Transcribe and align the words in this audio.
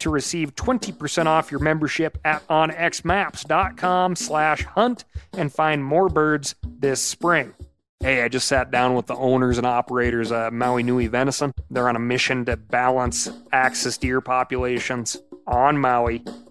to 0.00 0.10
receive 0.10 0.54
20% 0.54 1.26
off 1.26 1.50
your 1.50 1.60
membership 1.60 2.18
at 2.24 2.46
onxmaps.com 2.48 4.16
slash 4.16 4.64
hunt 4.64 5.04
and 5.32 5.52
find 5.52 5.84
more 5.84 6.08
birds 6.08 6.54
this 6.62 7.00
spring. 7.00 7.54
Hey, 8.00 8.22
I 8.22 8.28
just 8.28 8.46
sat 8.46 8.70
down 8.70 8.94
with 8.94 9.06
the 9.06 9.16
owners 9.16 9.58
and 9.58 9.66
operators 9.66 10.30
of 10.30 10.52
Maui 10.52 10.84
Nui 10.84 11.08
Venison. 11.08 11.52
They're 11.68 11.88
on 11.88 11.96
a 11.96 12.00
mission 12.00 12.44
to 12.44 12.56
balance 12.56 13.28
axis 13.52 13.98
deer 13.98 14.20
populations 14.20 15.16
on 15.48 15.78
Maui 15.78 16.22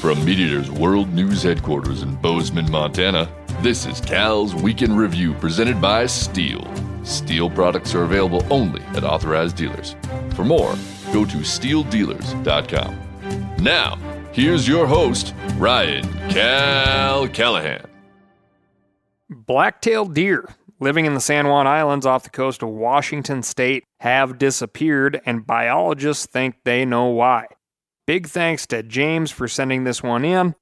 From 0.00 0.18
MeatEater's 0.18 0.70
World 0.70 1.12
News 1.12 1.42
Headquarters 1.42 2.02
in 2.02 2.14
Bozeman, 2.16 2.70
Montana, 2.70 3.28
this 3.62 3.86
is 3.86 4.00
Cal's 4.00 4.54
Week 4.54 4.82
in 4.82 4.94
Review 4.94 5.34
presented 5.34 5.80
by 5.80 6.06
STIHL. 6.06 6.64
STIHL 7.04 7.54
products 7.54 7.94
are 7.94 8.04
available 8.04 8.46
only 8.50 8.82
at 8.94 9.04
authorized 9.04 9.56
dealers. 9.56 9.96
For 10.34 10.44
more, 10.44 10.74
go 11.12 11.24
to 11.24 11.38
stihldealers.com. 11.38 13.56
Now, 13.58 13.98
Here's 14.36 14.68
your 14.68 14.86
host, 14.86 15.32
Ryan 15.54 16.06
Cal 16.28 17.26
Callahan. 17.28 17.86
Black-tailed 19.30 20.12
deer 20.12 20.54
living 20.78 21.06
in 21.06 21.14
the 21.14 21.22
San 21.22 21.48
Juan 21.48 21.66
Islands 21.66 22.04
off 22.04 22.24
the 22.24 22.28
coast 22.28 22.62
of 22.62 22.68
Washington 22.68 23.42
state 23.42 23.84
have 24.00 24.36
disappeared, 24.36 25.22
and 25.24 25.46
biologists 25.46 26.26
think 26.26 26.56
they 26.64 26.84
know 26.84 27.06
why. 27.06 27.46
Big 28.06 28.28
thanks 28.28 28.68
to 28.68 28.84
James 28.84 29.32
for 29.32 29.48
sending 29.48 29.82
this 29.82 30.00
one 30.00 30.24
in. 30.24 30.54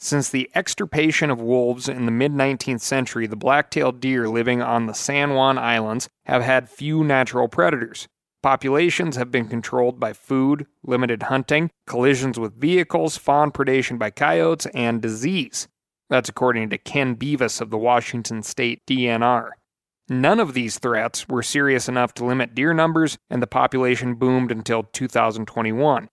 Since 0.00 0.30
the 0.30 0.50
extirpation 0.56 1.30
of 1.30 1.40
wolves 1.40 1.88
in 1.88 2.06
the 2.06 2.12
mid 2.12 2.32
19th 2.32 2.80
century, 2.80 3.28
the 3.28 3.36
black-tailed 3.36 4.00
deer 4.00 4.28
living 4.28 4.60
on 4.60 4.86
the 4.86 4.94
San 4.94 5.34
Juan 5.34 5.58
Islands 5.58 6.08
have 6.26 6.42
had 6.42 6.68
few 6.68 7.04
natural 7.04 7.46
predators. 7.46 8.08
Populations 8.42 9.14
have 9.14 9.30
been 9.30 9.46
controlled 9.46 10.00
by 10.00 10.12
food, 10.12 10.66
limited 10.82 11.24
hunting, 11.24 11.70
collisions 11.86 12.36
with 12.36 12.60
vehicles, 12.60 13.16
fawn 13.16 13.52
predation 13.52 13.96
by 13.96 14.10
coyotes, 14.10 14.66
and 14.74 15.00
disease. 15.00 15.68
That's 16.10 16.28
according 16.28 16.70
to 16.70 16.78
Ken 16.78 17.14
Bevis 17.14 17.60
of 17.60 17.70
the 17.70 17.78
Washington 17.78 18.42
State 18.42 18.84
DNR. 18.86 19.50
None 20.08 20.40
of 20.40 20.54
these 20.54 20.80
threats 20.80 21.28
were 21.28 21.44
serious 21.44 21.88
enough 21.88 22.12
to 22.14 22.24
limit 22.24 22.56
deer 22.56 22.74
numbers, 22.74 23.18
and 23.30 23.40
the 23.40 23.46
population 23.46 24.16
boomed 24.16 24.50
until 24.50 24.82
2021. 24.82 26.08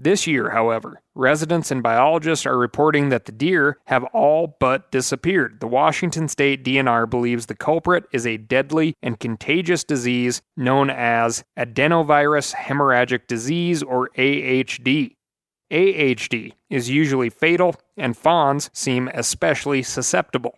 This 0.00 0.28
year, 0.28 0.50
however, 0.50 1.02
residents 1.16 1.72
and 1.72 1.82
biologists 1.82 2.46
are 2.46 2.56
reporting 2.56 3.08
that 3.08 3.24
the 3.24 3.32
deer 3.32 3.78
have 3.88 4.04
all 4.14 4.56
but 4.60 4.92
disappeared. 4.92 5.58
The 5.58 5.66
Washington 5.66 6.28
State 6.28 6.62
DNR 6.62 7.10
believes 7.10 7.46
the 7.46 7.56
culprit 7.56 8.04
is 8.12 8.24
a 8.24 8.36
deadly 8.36 8.94
and 9.02 9.18
contagious 9.18 9.82
disease 9.82 10.40
known 10.56 10.88
as 10.88 11.42
adenovirus 11.58 12.54
hemorrhagic 12.54 13.26
disease 13.26 13.82
or 13.82 14.10
AHD. 14.16 15.16
AHD 15.72 16.52
is 16.70 16.88
usually 16.88 17.28
fatal, 17.28 17.74
and 17.96 18.16
fawns 18.16 18.70
seem 18.72 19.08
especially 19.08 19.82
susceptible. 19.82 20.56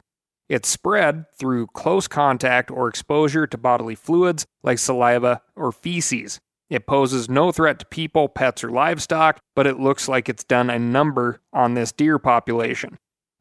It's 0.51 0.69
spread 0.69 1.25
through 1.39 1.69
close 1.69 2.07
contact 2.09 2.71
or 2.71 2.89
exposure 2.89 3.47
to 3.47 3.57
bodily 3.57 3.95
fluids 3.95 4.47
like 4.63 4.79
saliva 4.79 5.41
or 5.57 5.73
feces. 5.73 6.41
It 6.71 6.87
poses 6.87 7.29
no 7.29 7.51
threat 7.51 7.81
to 7.81 7.87
people, 7.87 8.29
pets, 8.29 8.63
or 8.63 8.71
livestock, 8.71 9.41
but 9.57 9.67
it 9.67 9.81
looks 9.81 10.09
like 10.09 10.29
it's 10.29 10.45
done 10.45 10.71
a 10.71 10.79
number 10.79 11.41
on 11.53 11.75
this 11.75 11.91
deer 11.91 12.17
population. 12.19 12.97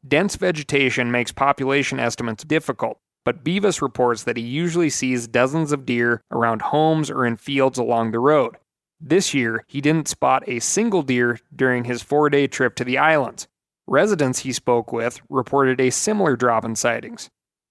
Dense 0.06 0.34
vegetation 0.34 1.12
makes 1.12 1.30
population 1.30 2.00
estimates 2.00 2.42
difficult, 2.42 2.98
but 3.24 3.44
Bevis 3.44 3.80
reports 3.80 4.24
that 4.24 4.36
he 4.36 4.42
usually 4.42 4.90
sees 4.90 5.28
dozens 5.28 5.70
of 5.70 5.86
deer 5.86 6.22
around 6.32 6.60
homes 6.62 7.08
or 7.08 7.24
in 7.24 7.36
fields 7.36 7.78
along 7.78 8.10
the 8.10 8.18
road. 8.18 8.56
This 9.00 9.32
year, 9.32 9.64
he 9.68 9.80
didn't 9.80 10.08
spot 10.08 10.42
a 10.48 10.58
single 10.58 11.02
deer 11.02 11.38
during 11.54 11.84
his 11.84 12.02
four 12.02 12.30
day 12.30 12.48
trip 12.48 12.74
to 12.76 12.84
the 12.84 12.98
islands. 12.98 13.46
Residents 13.86 14.40
he 14.40 14.52
spoke 14.52 14.92
with 14.92 15.20
reported 15.28 15.80
a 15.80 15.90
similar 15.90 16.34
drop 16.34 16.64
in 16.64 16.74
sightings. 16.74 17.30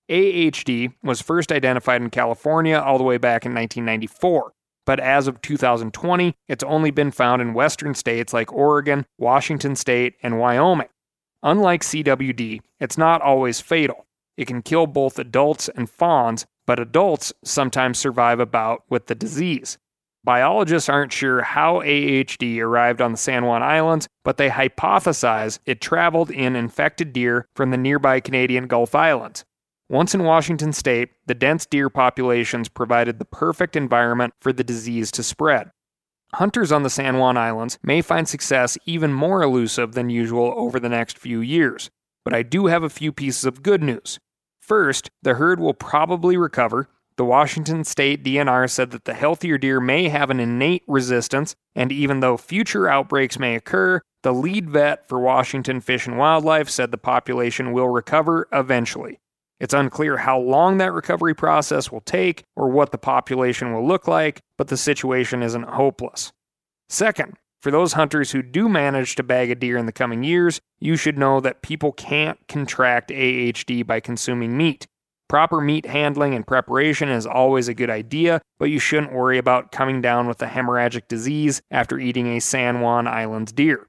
AHD 0.09 0.93
was 1.03 1.21
first 1.21 1.51
identified 1.51 2.01
in 2.01 2.09
California 2.09 2.77
all 2.77 2.97
the 2.97 3.03
way 3.03 3.17
back 3.17 3.45
in 3.45 3.53
1994 3.53 4.53
but 4.85 4.99
as 4.99 5.27
of 5.27 5.41
2020, 5.41 6.35
it's 6.47 6.63
only 6.63 6.91
been 6.91 7.11
found 7.11 7.41
in 7.41 7.53
western 7.53 7.93
states 7.93 8.33
like 8.33 8.51
Oregon, 8.51 9.05
Washington 9.17 9.75
state, 9.75 10.15
and 10.23 10.39
Wyoming. 10.39 10.89
Unlike 11.43 11.83
CWD, 11.83 12.61
it's 12.79 12.97
not 12.97 13.21
always 13.21 13.59
fatal. 13.59 14.05
It 14.37 14.47
can 14.47 14.61
kill 14.61 14.87
both 14.87 15.19
adults 15.19 15.69
and 15.69 15.89
fawns, 15.89 16.45
but 16.65 16.79
adults 16.79 17.33
sometimes 17.43 17.99
survive 17.99 18.39
a 18.39 18.45
bout 18.45 18.83
with 18.89 19.07
the 19.07 19.15
disease. 19.15 19.77
Biologists 20.23 20.89
aren't 20.89 21.13
sure 21.13 21.41
how 21.41 21.81
AHD 21.81 22.59
arrived 22.59 23.01
on 23.01 23.11
the 23.11 23.17
San 23.17 23.45
Juan 23.45 23.63
Islands, 23.63 24.07
but 24.25 24.37
they 24.37 24.49
hypothesize 24.49 25.59
it 25.65 25.79
traveled 25.79 26.29
in 26.29 26.55
infected 26.55 27.13
deer 27.13 27.47
from 27.55 27.71
the 27.71 27.77
nearby 27.77 28.19
Canadian 28.19 28.67
Gulf 28.67 28.95
Islands. 28.95 29.45
Once 29.91 30.13
in 30.13 30.23
Washington 30.23 30.71
state, 30.71 31.09
the 31.25 31.33
dense 31.33 31.65
deer 31.65 31.89
populations 31.89 32.69
provided 32.69 33.17
the 33.17 33.25
perfect 33.25 33.75
environment 33.75 34.35
for 34.39 34.53
the 34.53 34.63
disease 34.63 35.09
to 35.09 35.23
spread. 35.23 35.71
Hunters 36.35 36.71
on 36.71 36.83
the 36.83 36.91
San 36.91 37.17
Juan 37.17 37.37
Islands 37.37 37.79
may 37.81 38.03
find 38.03 38.29
success 38.29 38.77
even 38.85 39.11
more 39.11 39.41
elusive 39.41 39.93
than 39.93 40.11
usual 40.11 40.53
over 40.55 40.79
the 40.79 40.89
next 40.89 41.17
few 41.17 41.41
years, 41.41 41.89
but 42.23 42.35
I 42.35 42.43
do 42.43 42.67
have 42.67 42.83
a 42.83 42.89
few 42.89 43.11
pieces 43.11 43.45
of 43.45 43.63
good 43.63 43.81
news. 43.81 44.19
First, 44.59 45.09
the 45.23 45.33
herd 45.33 45.59
will 45.59 45.73
probably 45.73 46.37
recover. 46.37 46.87
The 47.15 47.25
Washington 47.25 47.83
State 47.83 48.23
DNR 48.23 48.69
said 48.69 48.91
that 48.91 49.05
the 49.05 49.15
healthier 49.15 49.57
deer 49.57 49.79
may 49.79 50.09
have 50.09 50.29
an 50.29 50.39
innate 50.39 50.83
resistance, 50.87 51.55
and 51.73 51.91
even 51.91 52.19
though 52.19 52.37
future 52.37 52.87
outbreaks 52.87 53.39
may 53.39 53.55
occur, 53.55 54.01
the 54.21 54.35
lead 54.35 54.69
vet 54.69 55.09
for 55.09 55.19
Washington 55.19 55.81
Fish 55.81 56.05
and 56.05 56.19
Wildlife 56.19 56.69
said 56.69 56.91
the 56.91 56.99
population 56.99 57.71
will 57.71 57.89
recover 57.89 58.47
eventually. 58.53 59.19
It's 59.59 59.73
unclear 59.73 60.17
how 60.17 60.39
long 60.39 60.77
that 60.77 60.93
recovery 60.93 61.35
process 61.35 61.91
will 61.91 62.01
take 62.01 62.43
or 62.55 62.69
what 62.69 62.91
the 62.91 62.97
population 62.97 63.73
will 63.73 63.85
look 63.85 64.07
like, 64.07 64.41
but 64.57 64.69
the 64.69 64.77
situation 64.77 65.43
isn't 65.43 65.69
hopeless. 65.69 66.31
Second, 66.87 67.35
for 67.61 67.71
those 67.71 67.93
hunters 67.93 68.31
who 68.31 68.41
do 68.41 68.69
manage 68.69 69.15
to 69.15 69.23
bag 69.23 69.51
a 69.51 69.55
deer 69.55 69.75
in 69.77 69.85
the 69.85 69.91
coming 69.91 70.23
years, 70.23 70.61
you 70.79 70.95
should 70.95 71.17
know 71.17 71.41
that 71.41 71.61
people 71.61 71.91
can't 71.91 72.39
contract 72.47 73.11
AHD 73.11 73.85
by 73.85 73.99
consuming 73.99 74.55
meat. 74.55 74.87
Proper 75.27 75.59
meat 75.59 75.85
handling 75.85 76.33
and 76.33 76.47
preparation 76.47 77.09
is 77.09 77.27
always 77.27 77.67
a 77.67 77.73
good 77.73 77.89
idea, 77.89 78.41
but 78.59 78.69
you 78.69 78.79
shouldn't 78.79 79.13
worry 79.13 79.37
about 79.37 79.73
coming 79.73 80.01
down 80.01 80.27
with 80.27 80.41
a 80.41 80.47
hemorrhagic 80.47 81.07
disease 81.09 81.61
after 81.69 81.99
eating 81.99 82.27
a 82.27 82.39
San 82.39 82.79
Juan 82.79 83.07
Islands 83.07 83.51
deer. 83.51 83.88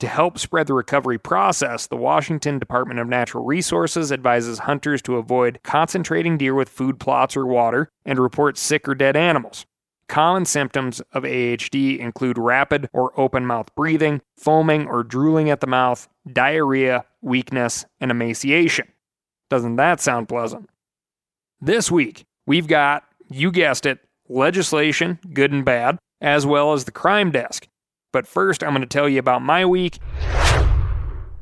To 0.00 0.08
help 0.08 0.38
spread 0.38 0.66
the 0.66 0.74
recovery 0.74 1.18
process, 1.18 1.86
the 1.86 1.96
Washington 1.96 2.58
Department 2.58 2.98
of 2.98 3.06
Natural 3.06 3.44
Resources 3.44 4.10
advises 4.10 4.60
hunters 4.60 5.00
to 5.02 5.16
avoid 5.16 5.60
concentrating 5.62 6.36
deer 6.36 6.54
with 6.54 6.68
food 6.68 6.98
plots 6.98 7.36
or 7.36 7.46
water 7.46 7.88
and 8.04 8.18
report 8.18 8.58
sick 8.58 8.88
or 8.88 8.94
dead 8.96 9.16
animals. 9.16 9.66
Common 10.08 10.44
symptoms 10.44 11.00
of 11.12 11.22
AHD 11.22 11.98
include 11.98 12.38
rapid 12.38 12.90
or 12.92 13.18
open 13.18 13.46
mouth 13.46 13.74
breathing, 13.74 14.20
foaming 14.36 14.86
or 14.86 15.02
drooling 15.04 15.48
at 15.48 15.60
the 15.60 15.66
mouth, 15.66 16.08
diarrhea, 16.30 17.04
weakness, 17.22 17.86
and 18.00 18.10
emaciation. 18.10 18.88
Doesn't 19.48 19.76
that 19.76 20.00
sound 20.00 20.28
pleasant? 20.28 20.68
This 21.60 21.90
week, 21.90 22.24
we've 22.46 22.66
got, 22.66 23.04
you 23.30 23.50
guessed 23.52 23.86
it, 23.86 24.00
legislation, 24.28 25.20
good 25.32 25.52
and 25.52 25.64
bad, 25.64 25.98
as 26.20 26.44
well 26.44 26.72
as 26.72 26.84
the 26.84 26.90
crime 26.90 27.30
desk. 27.30 27.68
But 28.14 28.28
first, 28.28 28.62
I'm 28.62 28.70
going 28.70 28.80
to 28.80 28.86
tell 28.86 29.08
you 29.08 29.18
about 29.18 29.42
my 29.42 29.66
week. 29.66 29.98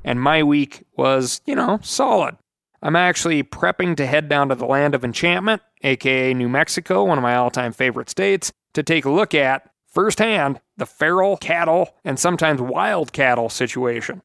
And 0.05 0.19
my 0.19 0.43
week 0.43 0.85
was, 0.97 1.43
you 1.45 1.55
know, 1.55 1.79
solid. 1.83 2.39
I'm 2.81 2.97
actually 2.97 3.43
prepping 3.43 3.95
to 3.99 4.07
head 4.07 4.27
down 4.31 4.49
to 4.49 4.55
the 4.55 4.65
land 4.65 4.95
of 4.95 5.05
enchantment, 5.05 5.61
aka 5.83 6.33
New 6.33 6.49
Mexico, 6.49 7.05
one 7.05 7.19
of 7.19 7.23
my 7.23 7.37
all 7.37 7.51
time 7.51 7.73
favorite 7.73 8.09
states, 8.09 8.53
to 8.73 8.83
take 8.83 9.05
a 9.05 9.11
look 9.11 9.35
at, 9.35 9.69
firsthand, 9.87 10.63
the 10.79 10.87
feral 10.87 11.37
cattle 11.37 11.91
and 12.07 12.19
sometimes 12.19 12.63
wild 12.63 13.13
cattle 13.13 13.51
situation. 13.51 14.23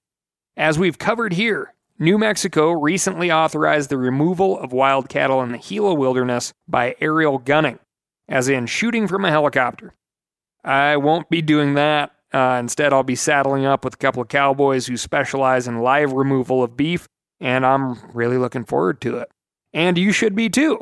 As 0.55 0.79
we've 0.79 0.97
covered 0.97 1.33
here, 1.33 1.73
New 1.99 2.17
Mexico 2.17 2.71
recently 2.71 3.29
authorized 3.29 3.89
the 3.89 3.97
removal 3.97 4.57
of 4.57 4.71
wild 4.71 5.09
cattle 5.09 5.41
in 5.41 5.51
the 5.51 5.57
Gila 5.57 5.95
wilderness 5.95 6.53
by 6.65 6.95
aerial 7.01 7.39
gunning, 7.39 7.79
as 8.29 8.47
in 8.47 8.67
shooting 8.67 9.05
from 9.05 9.25
a 9.25 9.31
helicopter. 9.31 9.95
I 10.63 10.95
won't 10.95 11.29
be 11.29 11.41
doing 11.41 11.73
that. 11.73 12.13
Uh, 12.37 12.59
instead, 12.59 12.93
I'll 12.93 13.01
be 13.01 13.15
saddling 13.15 13.65
up 13.65 13.83
with 13.83 13.95
a 13.95 13.97
couple 13.97 14.21
of 14.21 14.27
cowboys 14.27 14.85
who 14.85 14.95
specialize 14.95 15.67
in 15.67 15.81
live 15.81 16.13
removal 16.13 16.63
of 16.63 16.77
beef, 16.77 17.07
and 17.39 17.65
I'm 17.65 17.97
really 18.13 18.37
looking 18.37 18.63
forward 18.63 19.01
to 19.01 19.17
it. 19.17 19.31
And 19.73 19.97
you 19.97 20.11
should 20.11 20.35
be 20.35 20.47
too. 20.47 20.79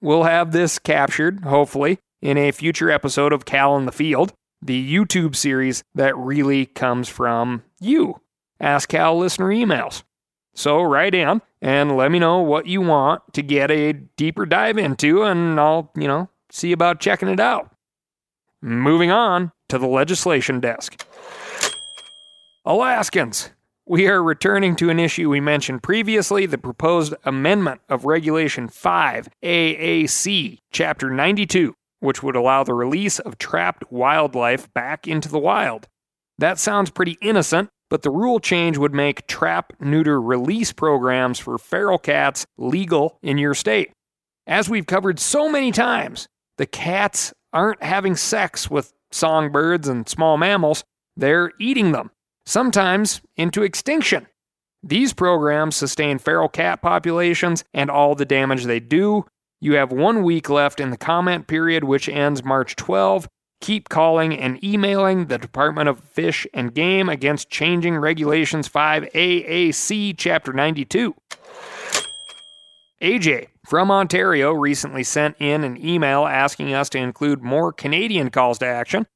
We'll 0.00 0.24
have 0.24 0.50
this 0.50 0.80
captured, 0.80 1.44
hopefully, 1.44 2.00
in 2.20 2.36
a 2.36 2.50
future 2.50 2.90
episode 2.90 3.32
of 3.32 3.44
Cal 3.44 3.76
in 3.76 3.86
the 3.86 3.92
Field, 3.92 4.32
the 4.60 4.92
YouTube 4.92 5.36
series 5.36 5.84
that 5.94 6.16
really 6.16 6.66
comes 6.66 7.08
from 7.08 7.62
you. 7.80 8.20
Ask 8.58 8.88
Cal 8.88 9.16
listener 9.16 9.50
emails. 9.50 10.02
So 10.56 10.82
write 10.82 11.14
in 11.14 11.40
and 11.62 11.96
let 11.96 12.10
me 12.10 12.18
know 12.18 12.40
what 12.40 12.66
you 12.66 12.80
want 12.80 13.22
to 13.34 13.42
get 13.42 13.70
a 13.70 13.92
deeper 13.92 14.44
dive 14.44 14.76
into, 14.76 15.22
and 15.22 15.60
I'll, 15.60 15.92
you 15.94 16.08
know, 16.08 16.30
see 16.50 16.72
about 16.72 16.98
checking 16.98 17.28
it 17.28 17.38
out. 17.38 17.70
Moving 18.60 19.12
on 19.12 19.52
to 19.68 19.78
the 19.78 19.86
legislation 19.86 20.60
desk. 20.60 21.04
Alaskans. 22.64 23.50
We 23.88 24.08
are 24.08 24.20
returning 24.20 24.74
to 24.76 24.90
an 24.90 24.98
issue 24.98 25.30
we 25.30 25.38
mentioned 25.38 25.84
previously 25.84 26.44
the 26.44 26.58
proposed 26.58 27.14
amendment 27.22 27.82
of 27.88 28.04
Regulation 28.04 28.66
5 28.66 29.28
AAC, 29.44 30.58
Chapter 30.72 31.08
92, 31.08 31.72
which 32.00 32.20
would 32.20 32.34
allow 32.34 32.64
the 32.64 32.74
release 32.74 33.20
of 33.20 33.38
trapped 33.38 33.84
wildlife 33.92 34.72
back 34.74 35.06
into 35.06 35.28
the 35.28 35.38
wild. 35.38 35.86
That 36.38 36.58
sounds 36.58 36.90
pretty 36.90 37.16
innocent, 37.22 37.68
but 37.88 38.02
the 38.02 38.10
rule 38.10 38.40
change 38.40 38.76
would 38.76 38.92
make 38.92 39.28
trap 39.28 39.72
neuter 39.78 40.20
release 40.20 40.72
programs 40.72 41.38
for 41.38 41.56
feral 41.56 41.98
cats 41.98 42.44
legal 42.58 43.20
in 43.22 43.38
your 43.38 43.54
state. 43.54 43.92
As 44.48 44.68
we've 44.68 44.86
covered 44.86 45.20
so 45.20 45.48
many 45.48 45.70
times, 45.70 46.26
the 46.58 46.66
cats 46.66 47.32
aren't 47.52 47.84
having 47.84 48.16
sex 48.16 48.68
with 48.68 48.92
songbirds 49.16 49.88
and 49.88 50.08
small 50.08 50.36
mammals, 50.36 50.84
they're 51.16 51.52
eating 51.58 51.92
them, 51.92 52.10
sometimes 52.44 53.20
into 53.36 53.62
extinction. 53.62 54.26
These 54.82 55.14
programs 55.14 55.74
sustain 55.74 56.18
feral 56.18 56.48
cat 56.48 56.82
populations 56.82 57.64
and 57.74 57.90
all 57.90 58.14
the 58.14 58.24
damage 58.24 58.64
they 58.64 58.78
do. 58.78 59.24
You 59.60 59.74
have 59.74 59.90
one 59.90 60.22
week 60.22 60.48
left 60.48 60.78
in 60.78 60.90
the 60.90 60.96
comment 60.96 61.48
period, 61.48 61.82
which 61.82 62.08
ends 62.08 62.44
March 62.44 62.76
12. 62.76 63.28
Keep 63.62 63.88
calling 63.88 64.38
and 64.38 64.62
emailing 64.62 65.26
the 65.26 65.38
Department 65.38 65.88
of 65.88 65.98
Fish 65.98 66.46
and 66.52 66.74
Game 66.74 67.08
against 67.08 67.48
changing 67.48 67.96
Regulations 67.96 68.68
5 68.68 69.04
AAC 69.14 70.14
Chapter 70.16 70.52
92. 70.52 71.14
AJ 73.02 73.48
from 73.68 73.90
Ontario 73.90 74.52
recently 74.52 75.04
sent 75.04 75.36
in 75.38 75.64
an 75.64 75.76
email 75.84 76.24
asking 76.24 76.72
us 76.72 76.88
to 76.90 76.98
include 76.98 77.42
more 77.42 77.70
Canadian 77.70 78.30
calls 78.30 78.58
to 78.58 78.66
action. 78.66 79.06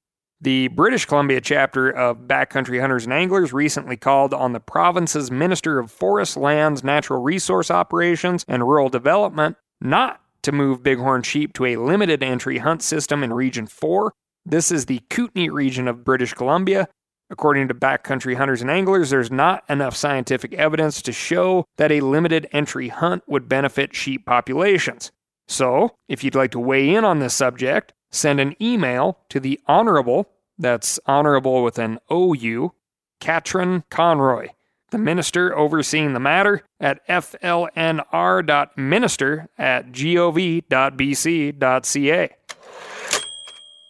The 0.42 0.68
British 0.68 1.06
Columbia 1.06 1.40
chapter 1.40 1.90
of 1.90 2.26
Backcountry 2.26 2.80
Hunters 2.80 3.04
and 3.04 3.12
Anglers 3.12 3.52
recently 3.52 3.96
called 3.96 4.34
on 4.34 4.52
the 4.52 4.60
province's 4.60 5.30
Minister 5.30 5.78
of 5.78 5.90
Forest 5.90 6.36
Lands, 6.36 6.84
Natural 6.84 7.22
Resource 7.22 7.70
Operations, 7.70 8.44
and 8.48 8.66
Rural 8.66 8.90
Development 8.90 9.56
not 9.80 10.20
to 10.42 10.52
move 10.52 10.82
bighorn 10.82 11.22
sheep 11.22 11.54
to 11.54 11.64
a 11.64 11.76
limited 11.76 12.22
entry 12.22 12.58
hunt 12.58 12.82
system 12.82 13.22
in 13.22 13.32
Region 13.32 13.66
4. 13.66 14.12
This 14.44 14.70
is 14.70 14.86
the 14.86 15.00
Kootenay 15.10 15.48
region 15.48 15.88
of 15.88 16.04
British 16.04 16.34
Columbia, 16.34 16.88
According 17.30 17.68
to 17.68 17.74
backcountry 17.74 18.36
hunters 18.36 18.60
and 18.60 18.70
anglers, 18.70 19.10
there's 19.10 19.30
not 19.30 19.62
enough 19.68 19.94
scientific 19.94 20.52
evidence 20.54 21.00
to 21.02 21.12
show 21.12 21.64
that 21.76 21.92
a 21.92 22.00
limited 22.00 22.48
entry 22.50 22.88
hunt 22.88 23.22
would 23.28 23.48
benefit 23.48 23.94
sheep 23.94 24.26
populations. 24.26 25.12
So, 25.46 25.94
if 26.08 26.24
you'd 26.24 26.34
like 26.34 26.50
to 26.52 26.58
weigh 26.58 26.92
in 26.92 27.04
on 27.04 27.20
this 27.20 27.34
subject, 27.34 27.92
send 28.10 28.40
an 28.40 28.56
email 28.60 29.18
to 29.28 29.38
the 29.38 29.60
Honorable, 29.66 30.28
that's 30.58 30.98
honorable 31.06 31.62
with 31.62 31.78
an 31.78 32.00
OU, 32.12 32.72
Katrine 33.20 33.84
Conroy, 33.90 34.48
the 34.90 34.98
minister 34.98 35.56
overseeing 35.56 36.12
the 36.12 36.20
matter 36.20 36.64
at 36.80 37.06
flnr.minister 37.08 37.68
at 39.56 39.92
gov.bc.ca. 39.92 40.66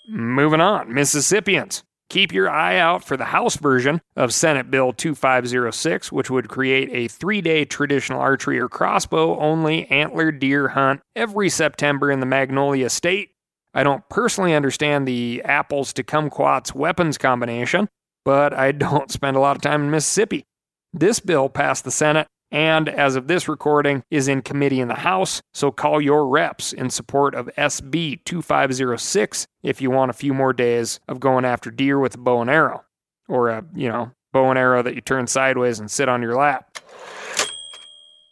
Moving 0.09 0.61
on, 0.61 0.93
Mississippians. 0.93 1.85
Keep 2.11 2.33
your 2.33 2.51
eye 2.51 2.77
out 2.77 3.05
for 3.05 3.17
the 3.17 3.27
House 3.27 3.57
version 3.57 4.03
of 4.17 4.35
Senate 4.35 4.69
Bill 4.69 4.93
2506, 4.93 6.11
which 6.11 6.29
would 6.29 6.49
create 6.49 6.91
a 6.93 7.07
three 7.07 7.41
day 7.41 7.65
traditional 7.65 8.21
archery 8.21 8.59
or 8.59 8.69
crossbow 8.69 9.39
only 9.39 9.89
antler 9.91 10.33
deer 10.33 10.67
hunt 10.69 11.03
every 11.15 11.49
September 11.49 12.11
in 12.11 12.19
the 12.19 12.27
Magnolia 12.27 12.91
State. 12.91 13.31
I 13.75 13.85
don't 13.85 14.07
personally 14.09 14.55
understand 14.55 15.07
the 15.07 15.41
apples 15.45 15.93
to 15.93 16.03
kumquats 16.03 16.75
weapons 16.75 17.17
combination, 17.17 17.89
but 18.25 18.53
I 18.53 18.73
don't 18.73 19.13
spend 19.13 19.37
a 19.37 19.41
lot 19.41 19.55
of 19.55 19.63
time 19.63 19.85
in 19.85 19.91
Mississippi. 19.93 20.45
This 20.93 21.21
bill 21.21 21.49
passed 21.49 21.85
the 21.85 21.93
Senate 21.93 22.27
and 22.51 22.89
as 22.89 23.15
of 23.17 23.29
this 23.29 23.49
recording 23.49 24.03
is 24.11 24.27
in 24.27 24.43
committee 24.43 24.81
in 24.81 24.89
the 24.89 24.95
House, 24.95 25.41
so 25.55 25.71
call 25.71 26.01
your 26.01 26.27
reps 26.27 26.73
in 26.73 26.91
support 26.91 27.35
of 27.35 27.49
SB 27.57 28.25
2506 28.25 29.47
if 29.63 29.81
you 29.81 29.91
want 29.91 30.11
a 30.11 30.15
few 30.15 30.35
more 30.35 30.53
days 30.53 30.99
of 31.07 31.21
going 31.21 31.45
after 31.45 31.71
deer 31.71 31.99
with 31.99 32.15
a 32.17 32.19
bow 32.19 32.41
and 32.41 32.51
arrow 32.51 32.85
or 33.29 33.49
a, 33.49 33.65
you 33.75 33.89
know, 33.89 34.11
bow 34.33 34.51
and 34.51 34.59
arrow 34.59 34.83
that 34.83 34.95
you 34.95 35.01
turn 35.01 35.27
sideways 35.27 35.79
and 35.79 35.91
sit 35.91 36.09
on 36.09 36.23
your 36.23 36.35
lap. 36.35 36.79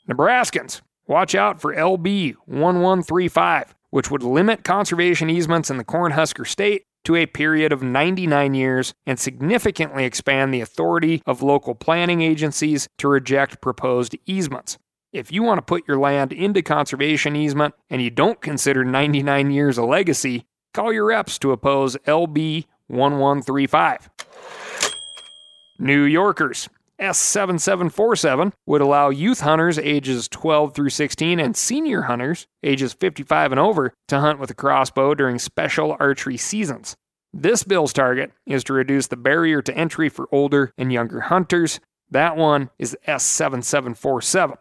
Nebraskans, 0.08 0.80
watch 1.06 1.34
out 1.34 1.60
for 1.60 1.74
LB 1.74 2.34
1135, 2.46 3.74
which 3.90 4.10
would 4.10 4.22
limit 4.22 4.64
conservation 4.64 5.30
easements 5.30 5.70
in 5.70 5.76
the 5.76 5.84
Cornhusker 5.84 6.46
State 6.46 6.86
to 7.08 7.16
a 7.16 7.24
period 7.24 7.72
of 7.72 7.82
99 7.82 8.52
years 8.52 8.92
and 9.06 9.18
significantly 9.18 10.04
expand 10.04 10.52
the 10.52 10.60
authority 10.60 11.22
of 11.24 11.40
local 11.40 11.74
planning 11.74 12.20
agencies 12.20 12.86
to 12.98 13.08
reject 13.08 13.62
proposed 13.62 14.14
easements. 14.26 14.76
If 15.10 15.32
you 15.32 15.42
want 15.42 15.56
to 15.56 15.62
put 15.62 15.88
your 15.88 15.98
land 15.98 16.34
into 16.34 16.60
conservation 16.60 17.34
easement 17.34 17.74
and 17.88 18.02
you 18.02 18.10
don't 18.10 18.42
consider 18.42 18.84
99 18.84 19.50
years 19.50 19.78
a 19.78 19.84
legacy, 19.84 20.44
call 20.74 20.92
your 20.92 21.06
reps 21.06 21.38
to 21.38 21.52
oppose 21.52 21.96
LB 22.06 22.66
1135. 22.88 24.10
New 25.78 26.02
Yorkers. 26.02 26.68
S7747 27.00 28.52
would 28.66 28.80
allow 28.80 29.08
youth 29.08 29.40
hunters 29.40 29.78
ages 29.78 30.28
12 30.28 30.74
through 30.74 30.90
16 30.90 31.38
and 31.38 31.56
senior 31.56 32.02
hunters 32.02 32.46
ages 32.62 32.92
55 32.92 33.52
and 33.52 33.60
over 33.60 33.94
to 34.08 34.20
hunt 34.20 34.38
with 34.38 34.50
a 34.50 34.54
crossbow 34.54 35.14
during 35.14 35.38
special 35.38 35.96
archery 36.00 36.36
seasons. 36.36 36.96
This 37.32 37.62
bill's 37.62 37.92
target 37.92 38.32
is 38.46 38.64
to 38.64 38.72
reduce 38.72 39.06
the 39.06 39.16
barrier 39.16 39.62
to 39.62 39.76
entry 39.76 40.08
for 40.08 40.28
older 40.32 40.72
and 40.76 40.92
younger 40.92 41.20
hunters. 41.20 41.78
That 42.10 42.36
one 42.36 42.70
is 42.78 42.96
S7747. 43.06 44.56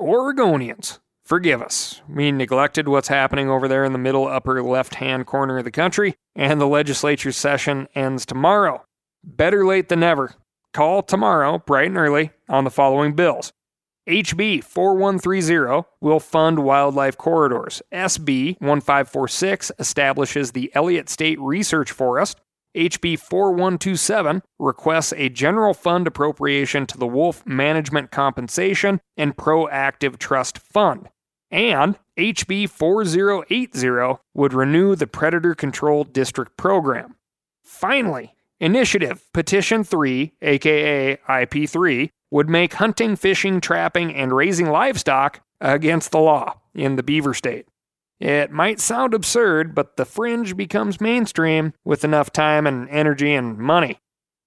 Oregonians, 0.00 0.98
forgive 1.24 1.62
us. 1.62 2.02
We 2.08 2.30
neglected 2.30 2.88
what's 2.88 3.08
happening 3.08 3.48
over 3.48 3.68
there 3.68 3.84
in 3.84 3.92
the 3.92 3.98
middle 3.98 4.28
upper 4.28 4.62
left 4.62 4.96
hand 4.96 5.26
corner 5.26 5.58
of 5.58 5.64
the 5.64 5.70
country, 5.70 6.14
and 6.36 6.60
the 6.60 6.66
legislature 6.66 7.32
session 7.32 7.88
ends 7.94 8.26
tomorrow. 8.26 8.84
Better 9.24 9.64
late 9.64 9.88
than 9.88 10.00
never. 10.00 10.34
Call 10.72 11.02
tomorrow, 11.02 11.58
bright 11.58 11.88
and 11.88 11.98
early, 11.98 12.30
on 12.48 12.64
the 12.64 12.70
following 12.70 13.14
bills. 13.14 13.52
HB 14.08 14.64
4130 14.64 15.86
will 16.00 16.18
fund 16.18 16.60
wildlife 16.60 17.16
corridors. 17.16 17.82
SB 17.92 18.60
1546 18.60 19.70
establishes 19.78 20.52
the 20.52 20.72
Elliott 20.74 21.08
State 21.08 21.38
Research 21.40 21.92
Forest. 21.92 22.40
HB 22.74 23.18
4127 23.18 24.42
requests 24.58 25.12
a 25.16 25.28
general 25.28 25.74
fund 25.74 26.06
appropriation 26.06 26.86
to 26.86 26.96
the 26.96 27.06
Wolf 27.06 27.46
Management 27.46 28.10
Compensation 28.10 29.00
and 29.16 29.36
Proactive 29.36 30.18
Trust 30.18 30.58
Fund. 30.58 31.10
And 31.50 31.98
HB 32.18 32.70
4080 32.70 34.20
would 34.34 34.54
renew 34.54 34.96
the 34.96 35.06
Predator 35.06 35.54
Control 35.54 36.02
District 36.02 36.56
program. 36.56 37.16
Finally, 37.62 38.34
Initiative 38.62 39.24
Petition 39.34 39.82
3, 39.82 40.34
aka 40.40 41.16
IP3, 41.28 42.10
would 42.30 42.48
make 42.48 42.74
hunting, 42.74 43.16
fishing, 43.16 43.60
trapping, 43.60 44.14
and 44.14 44.32
raising 44.32 44.68
livestock 44.68 45.40
against 45.60 46.12
the 46.12 46.20
law 46.20 46.60
in 46.72 46.94
the 46.94 47.02
Beaver 47.02 47.34
State. 47.34 47.66
It 48.20 48.52
might 48.52 48.78
sound 48.78 49.14
absurd, 49.14 49.74
but 49.74 49.96
the 49.96 50.04
fringe 50.04 50.56
becomes 50.56 51.00
mainstream 51.00 51.72
with 51.84 52.04
enough 52.04 52.30
time 52.30 52.68
and 52.68 52.88
energy 52.88 53.34
and 53.34 53.58
money. 53.58 53.98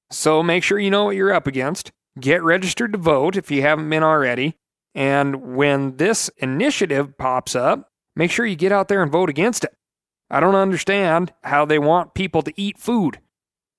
So 0.09 0.41
make 0.41 0.63
sure 0.63 0.79
you 0.79 0.89
know 0.89 1.03
what 1.03 1.17
you're 1.17 1.33
up 1.33 1.45
against. 1.45 1.91
Get 2.17 2.41
registered 2.41 2.93
to 2.93 2.97
vote 2.97 3.35
if 3.35 3.51
you 3.51 3.63
haven't 3.63 3.89
been 3.89 4.01
already. 4.01 4.55
And 4.93 5.57
when 5.57 5.97
this 5.97 6.29
initiative 6.37 7.17
pops 7.17 7.53
up, 7.53 7.89
make 8.15 8.31
sure 8.31 8.45
you 8.45 8.55
get 8.55 8.71
out 8.71 8.87
there 8.87 9.03
and 9.03 9.11
vote 9.11 9.29
against 9.29 9.65
it. 9.65 9.75
I 10.29 10.39
don't 10.39 10.55
understand 10.55 11.33
how 11.43 11.65
they 11.65 11.79
want 11.79 12.13
people 12.13 12.41
to 12.43 12.53
eat 12.55 12.77
food. 12.77 13.19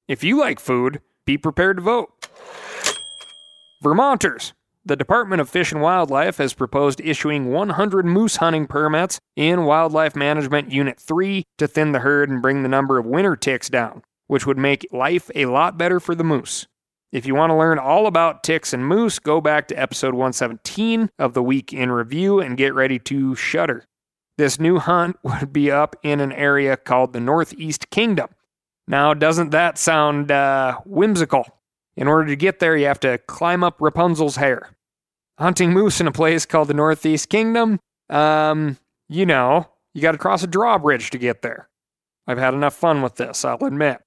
If 0.08 0.22
you 0.22 0.38
like 0.38 0.60
food, 0.60 1.00
be 1.24 1.36
prepared 1.36 1.78
to 1.78 1.82
vote. 1.82 2.28
Vermonters, 3.82 4.52
the 4.84 4.94
Department 4.94 5.40
of 5.40 5.48
Fish 5.48 5.72
and 5.72 5.82
Wildlife 5.82 6.36
has 6.36 6.54
proposed 6.54 7.00
issuing 7.00 7.50
100 7.50 8.06
moose 8.06 8.36
hunting 8.36 8.68
permits 8.68 9.18
in 9.34 9.64
Wildlife 9.64 10.14
Management 10.14 10.70
Unit 10.70 11.00
3 11.00 11.42
to 11.58 11.66
thin 11.66 11.90
the 11.90 11.98
herd 11.98 12.30
and 12.30 12.40
bring 12.40 12.62
the 12.62 12.68
number 12.68 12.98
of 12.98 13.06
winter 13.06 13.34
ticks 13.34 13.68
down, 13.68 14.02
which 14.28 14.46
would 14.46 14.58
make 14.58 14.86
life 14.92 15.28
a 15.34 15.46
lot 15.46 15.76
better 15.76 15.98
for 15.98 16.14
the 16.14 16.22
moose. 16.22 16.68
If 17.10 17.26
you 17.26 17.34
want 17.34 17.50
to 17.50 17.56
learn 17.56 17.80
all 17.80 18.06
about 18.06 18.44
ticks 18.44 18.72
and 18.72 18.86
moose, 18.86 19.18
go 19.18 19.40
back 19.40 19.66
to 19.68 19.74
episode 19.74 20.14
117 20.14 21.10
of 21.18 21.34
the 21.34 21.42
Week 21.42 21.72
in 21.72 21.90
Review 21.90 22.38
and 22.38 22.56
get 22.56 22.74
ready 22.74 23.00
to 23.00 23.34
shudder. 23.34 23.84
This 24.38 24.60
new 24.60 24.78
hunt 24.78 25.16
would 25.24 25.52
be 25.52 25.68
up 25.68 25.96
in 26.04 26.20
an 26.20 26.30
area 26.30 26.76
called 26.76 27.12
the 27.12 27.20
Northeast 27.20 27.90
Kingdom. 27.90 28.28
Now, 28.88 29.14
doesn't 29.14 29.50
that 29.50 29.78
sound 29.78 30.30
uh, 30.30 30.78
whimsical? 30.84 31.46
In 31.96 32.08
order 32.08 32.28
to 32.28 32.36
get 32.36 32.58
there, 32.58 32.76
you 32.76 32.86
have 32.86 33.00
to 33.00 33.18
climb 33.18 33.64
up 33.64 33.80
Rapunzel's 33.80 34.36
hair 34.36 34.76
hunting 35.38 35.72
moose 35.72 36.00
in 36.00 36.06
a 36.06 36.12
place 36.12 36.46
called 36.46 36.68
the 36.68 36.74
Northeast 36.74 37.28
Kingdom, 37.28 37.80
um, 38.08 38.78
you 39.08 39.26
know, 39.26 39.68
you 39.94 40.02
got 40.02 40.12
to 40.12 40.18
cross 40.18 40.44
a 40.44 40.46
drawbridge 40.46 41.10
to 41.10 41.18
get 41.18 41.42
there. 41.42 41.68
I've 42.26 42.38
had 42.38 42.54
enough 42.54 42.74
fun 42.74 43.02
with 43.02 43.16
this, 43.16 43.44
I'll 43.44 43.62
admit. 43.64 44.00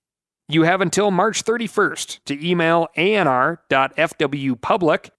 You 0.48 0.63
have 0.63 0.81
until 0.81 1.12
March 1.12 1.43
31st 1.45 2.21
to 2.25 2.48
email 2.48 2.88
anr.fwpublic 2.98 3.59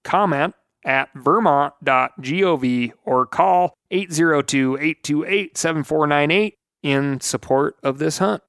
comment 0.02 0.54
at 0.84 1.08
vermont.gov 1.14 2.92
or 3.04 3.26
call 3.26 3.74
802 3.90 4.76
828 4.76 5.56
7498 5.56 6.54
in 6.82 7.20
support 7.20 7.76
of 7.82 7.98
this 7.98 8.18
hunt. 8.18 8.42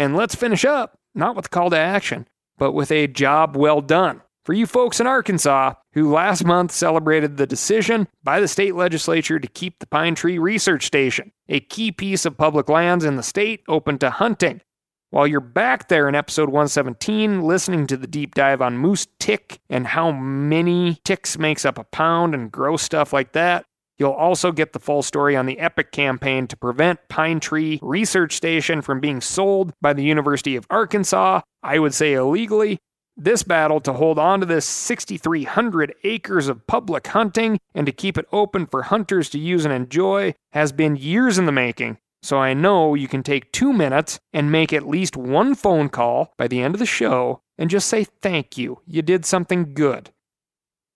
And 0.00 0.16
let's 0.16 0.34
finish 0.34 0.64
up, 0.64 0.98
not 1.14 1.36
with 1.36 1.44
a 1.44 1.50
call 1.50 1.68
to 1.68 1.76
action, 1.76 2.26
but 2.56 2.72
with 2.72 2.90
a 2.90 3.06
job 3.06 3.54
well 3.54 3.82
done 3.82 4.22
for 4.46 4.54
you 4.54 4.66
folks 4.66 4.98
in 4.98 5.06
Arkansas 5.06 5.74
who 5.92 6.10
last 6.10 6.42
month 6.42 6.72
celebrated 6.72 7.36
the 7.36 7.46
decision 7.46 8.08
by 8.24 8.40
the 8.40 8.48
state 8.48 8.74
legislature 8.74 9.38
to 9.38 9.46
keep 9.46 9.78
the 9.78 9.86
Pine 9.86 10.14
Tree 10.14 10.38
Research 10.38 10.86
Station, 10.86 11.32
a 11.50 11.60
key 11.60 11.92
piece 11.92 12.24
of 12.24 12.38
public 12.38 12.70
lands 12.70 13.04
in 13.04 13.16
the 13.16 13.22
state, 13.22 13.62
open 13.68 13.98
to 13.98 14.08
hunting. 14.08 14.62
While 15.10 15.26
you're 15.26 15.40
back 15.40 15.88
there 15.88 16.08
in 16.08 16.14
episode 16.14 16.48
117, 16.48 17.42
listening 17.42 17.86
to 17.88 17.98
the 17.98 18.06
deep 18.06 18.34
dive 18.34 18.62
on 18.62 18.78
moose 18.78 19.06
tick 19.18 19.60
and 19.68 19.86
how 19.86 20.12
many 20.12 20.98
ticks 21.04 21.36
makes 21.36 21.66
up 21.66 21.76
a 21.76 21.84
pound 21.84 22.34
and 22.34 22.50
gross 22.50 22.82
stuff 22.82 23.12
like 23.12 23.32
that, 23.32 23.66
You'll 24.00 24.12
also 24.12 24.50
get 24.50 24.72
the 24.72 24.80
full 24.80 25.02
story 25.02 25.36
on 25.36 25.44
the 25.44 25.58
EPIC 25.60 25.92
campaign 25.92 26.46
to 26.46 26.56
prevent 26.56 27.06
Pine 27.10 27.38
Tree 27.38 27.78
Research 27.82 28.34
Station 28.34 28.80
from 28.80 28.98
being 28.98 29.20
sold 29.20 29.74
by 29.82 29.92
the 29.92 30.02
University 30.02 30.56
of 30.56 30.66
Arkansas, 30.70 31.42
I 31.62 31.78
would 31.78 31.92
say 31.92 32.14
illegally, 32.14 32.78
this 33.14 33.42
battle 33.42 33.78
to 33.82 33.92
hold 33.92 34.18
on 34.18 34.40
to 34.40 34.46
this 34.46 34.64
6,300 34.64 35.94
acres 36.02 36.48
of 36.48 36.66
public 36.66 37.08
hunting 37.08 37.60
and 37.74 37.84
to 37.84 37.92
keep 37.92 38.16
it 38.16 38.24
open 38.32 38.64
for 38.64 38.84
hunters 38.84 39.28
to 39.30 39.38
use 39.38 39.66
and 39.66 39.74
enjoy 39.74 40.34
has 40.52 40.72
been 40.72 40.96
years 40.96 41.36
in 41.36 41.44
the 41.44 41.52
making. 41.52 41.98
So 42.22 42.38
I 42.38 42.54
know 42.54 42.94
you 42.94 43.06
can 43.06 43.22
take 43.22 43.52
two 43.52 43.70
minutes 43.70 44.18
and 44.32 44.50
make 44.50 44.72
at 44.72 44.88
least 44.88 45.14
one 45.14 45.54
phone 45.54 45.90
call 45.90 46.32
by 46.38 46.48
the 46.48 46.62
end 46.62 46.74
of 46.74 46.78
the 46.78 46.86
show 46.86 47.42
and 47.58 47.68
just 47.68 47.86
say 47.86 48.04
thank 48.04 48.56
you. 48.56 48.80
You 48.86 49.02
did 49.02 49.26
something 49.26 49.74
good. 49.74 50.08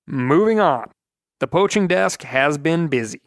Moving 0.07 0.59
on. 0.59 0.91
The 1.45 1.49
poaching 1.49 1.87
desk 1.87 2.23
has 2.23 2.57
been 2.57 2.89
busy. 2.89 3.21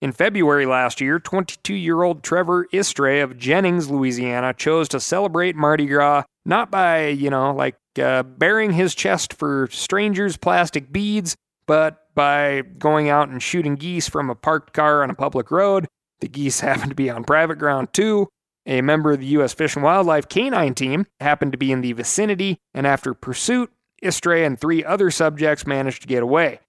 In 0.00 0.12
February 0.12 0.64
last 0.64 1.00
year, 1.00 1.18
22 1.18 1.74
year 1.74 2.04
old 2.04 2.22
Trevor 2.22 2.68
Istre 2.72 3.20
of 3.20 3.36
Jennings, 3.36 3.90
Louisiana, 3.90 4.54
chose 4.54 4.88
to 4.90 5.00
celebrate 5.00 5.56
Mardi 5.56 5.86
Gras 5.86 6.22
not 6.44 6.70
by, 6.70 7.08
you 7.08 7.30
know, 7.30 7.52
like 7.52 7.74
uh, 8.00 8.22
bearing 8.22 8.74
his 8.74 8.94
chest 8.94 9.34
for 9.34 9.66
strangers' 9.72 10.36
plastic 10.36 10.92
beads, 10.92 11.34
but 11.66 12.14
by 12.14 12.62
going 12.78 13.08
out 13.08 13.28
and 13.28 13.42
shooting 13.42 13.74
geese 13.74 14.08
from 14.08 14.30
a 14.30 14.36
parked 14.36 14.72
car 14.72 15.02
on 15.02 15.10
a 15.10 15.14
public 15.14 15.50
road. 15.50 15.88
The 16.20 16.28
geese 16.28 16.60
happened 16.68 16.90
to 16.90 16.94
be 16.94 17.10
on 17.10 17.24
private 17.24 17.58
ground 17.58 17.92
too. 17.92 18.28
A 18.66 18.82
member 18.82 19.10
of 19.10 19.18
the 19.18 19.26
U.S. 19.26 19.52
Fish 19.52 19.74
and 19.74 19.84
Wildlife 19.84 20.28
canine 20.28 20.74
team 20.74 21.06
happened 21.18 21.50
to 21.50 21.58
be 21.58 21.72
in 21.72 21.80
the 21.80 21.92
vicinity, 21.92 22.58
and 22.72 22.86
after 22.86 23.14
pursuit, 23.14 23.72
Istre 24.02 24.46
and 24.46 24.58
three 24.58 24.84
other 24.84 25.10
subjects 25.10 25.66
managed 25.66 26.02
to 26.02 26.08
get 26.08 26.22
away. 26.22 26.60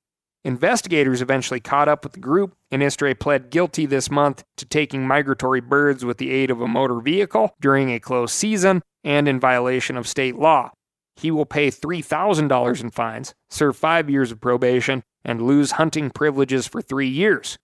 Investigators 0.43 1.21
eventually 1.21 1.59
caught 1.59 1.89
up 1.89 2.03
with 2.03 2.13
the 2.13 2.19
group, 2.19 2.55
and 2.71 2.81
Istre 2.81 3.19
pled 3.19 3.49
guilty 3.49 3.85
this 3.85 4.09
month 4.09 4.43
to 4.55 4.65
taking 4.65 5.05
migratory 5.05 5.59
birds 5.59 6.05
with 6.05 6.19
the 6.19 6.31
aid 6.31 6.49
of 6.49 6.61
a 6.61 6.67
motor 6.67 7.01
vehicle 7.01 7.53
during 7.59 7.91
a 7.91 7.99
closed 7.99 8.33
season 8.33 8.81
and 9.03 9.27
in 9.27 9.39
violation 9.39 9.97
of 9.97 10.07
state 10.07 10.37
law. 10.37 10.71
He 11.17 11.31
will 11.31 11.45
pay 11.45 11.69
$3,000 11.69 12.81
in 12.81 12.91
fines, 12.91 13.33
serve 13.49 13.75
five 13.75 14.09
years 14.09 14.31
of 14.31 14.39
probation, 14.39 15.03
and 15.25 15.41
lose 15.41 15.71
hunting 15.71 16.11
privileges 16.11 16.67
for 16.67 16.81
three 16.81 17.09
years. 17.09 17.57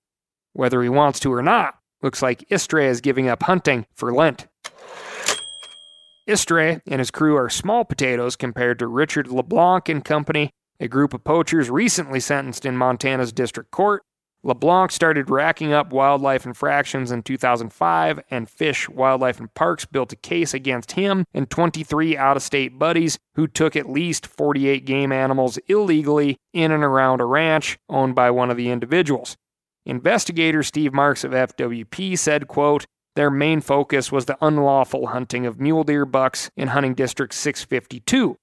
Whether 0.53 0.81
he 0.83 0.89
wants 0.89 1.19
to 1.21 1.31
or 1.31 1.41
not, 1.41 1.75
looks 2.01 2.21
like 2.21 2.47
Istre 2.49 2.85
is 2.85 2.99
giving 2.99 3.29
up 3.29 3.43
hunting 3.43 3.85
for 3.95 4.13
Lent. 4.13 4.47
Istre 6.27 6.81
and 6.87 6.99
his 6.99 7.11
crew 7.11 7.35
are 7.35 7.49
small 7.49 7.83
potatoes 7.83 8.35
compared 8.35 8.79
to 8.79 8.87
Richard 8.87 9.27
LeBlanc 9.27 9.89
and 9.89 10.05
company, 10.05 10.51
a 10.79 10.87
group 10.87 11.13
of 11.13 11.23
poachers 11.23 11.69
recently 11.69 12.19
sentenced 12.19 12.65
in 12.65 12.77
Montana's 12.77 13.33
district 13.33 13.71
court. 13.71 14.03
LeBlanc 14.45 14.91
started 14.91 15.29
racking 15.29 15.71
up 15.71 15.93
wildlife 15.93 16.45
infractions 16.45 17.11
in 17.11 17.23
2005, 17.23 18.19
and 18.29 18.49
Fish, 18.49 18.89
Wildlife, 18.89 19.39
and 19.39 19.53
Parks 19.53 19.85
built 19.85 20.11
a 20.11 20.17
case 20.17 20.53
against 20.53 20.93
him 20.93 21.25
and 21.33 21.49
23 21.49 22.17
out 22.17 22.35
of 22.35 22.43
state 22.43 22.77
buddies 22.77 23.17
who 23.35 23.47
took 23.47 23.75
at 23.75 23.89
least 23.89 24.27
48 24.27 24.85
game 24.85 25.13
animals 25.13 25.57
illegally 25.67 26.37
in 26.51 26.71
and 26.71 26.83
around 26.83 27.21
a 27.21 27.25
ranch 27.25 27.77
owned 27.89 28.15
by 28.15 28.31
one 28.31 28.49
of 28.51 28.57
the 28.57 28.69
individuals. 28.69 29.37
Investigator 29.85 30.63
Steve 30.63 30.93
Marks 30.93 31.23
of 31.23 31.31
FWP 31.31 32.17
said, 32.17 32.47
quote, 32.47 32.85
their 33.15 33.29
main 33.29 33.61
focus 33.61 34.11
was 34.11 34.25
the 34.25 34.37
unlawful 34.41 35.07
hunting 35.07 35.45
of 35.45 35.59
mule 35.59 35.83
deer 35.83 36.05
bucks 36.05 36.49
in 36.57 36.69
hunting 36.69 36.93
district 36.93 37.33
652, 37.33 38.37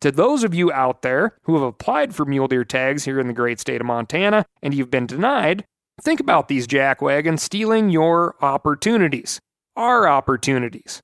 to 0.00 0.12
those 0.12 0.44
of 0.44 0.54
you 0.54 0.70
out 0.72 1.02
there 1.02 1.36
who 1.42 1.54
have 1.54 1.62
applied 1.62 2.14
for 2.14 2.24
mule 2.24 2.48
deer 2.48 2.64
tags 2.64 3.04
here 3.04 3.18
in 3.18 3.28
the 3.28 3.32
great 3.32 3.58
state 3.58 3.80
of 3.80 3.86
Montana 3.86 4.44
and 4.62 4.74
you've 4.74 4.90
been 4.90 5.06
denied, 5.06 5.64
think 6.00 6.20
about 6.20 6.48
these 6.48 6.66
jackwagons 6.66 7.40
stealing 7.40 7.88
your 7.88 8.36
opportunities, 8.42 9.40
our 9.74 10.06
opportunities. 10.06 11.00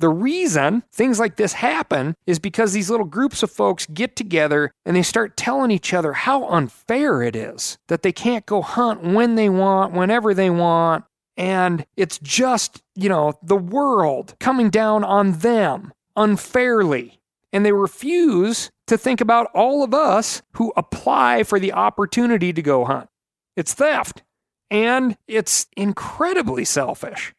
The 0.00 0.08
reason 0.08 0.82
things 0.92 1.18
like 1.18 1.36
this 1.36 1.54
happen 1.54 2.14
is 2.26 2.38
because 2.38 2.72
these 2.72 2.90
little 2.90 3.06
groups 3.06 3.42
of 3.42 3.50
folks 3.50 3.86
get 3.86 4.16
together 4.16 4.70
and 4.84 4.94
they 4.94 5.02
start 5.02 5.36
telling 5.36 5.70
each 5.70 5.94
other 5.94 6.12
how 6.12 6.46
unfair 6.48 7.22
it 7.22 7.36
is 7.36 7.78
that 7.88 8.02
they 8.02 8.12
can't 8.12 8.44
go 8.44 8.60
hunt 8.60 9.02
when 9.02 9.36
they 9.36 9.48
want, 9.48 9.94
whenever 9.94 10.34
they 10.34 10.50
want. 10.50 11.04
And 11.36 11.84
it's 11.96 12.18
just, 12.18 12.82
you 12.94 13.08
know, 13.08 13.38
the 13.42 13.56
world 13.56 14.36
coming 14.38 14.70
down 14.70 15.02
on 15.04 15.38
them 15.38 15.92
unfairly 16.16 17.20
and 17.54 17.64
they 17.64 17.72
refuse 17.72 18.72
to 18.88 18.98
think 18.98 19.20
about 19.20 19.46
all 19.54 19.84
of 19.84 19.94
us 19.94 20.42
who 20.54 20.72
apply 20.76 21.44
for 21.44 21.60
the 21.60 21.72
opportunity 21.72 22.52
to 22.52 22.60
go 22.60 22.84
hunt. 22.84 23.08
It's 23.56 23.72
theft, 23.72 24.24
and 24.70 25.16
it's 25.28 25.68
incredibly 25.76 26.64
selfish. 26.64 27.32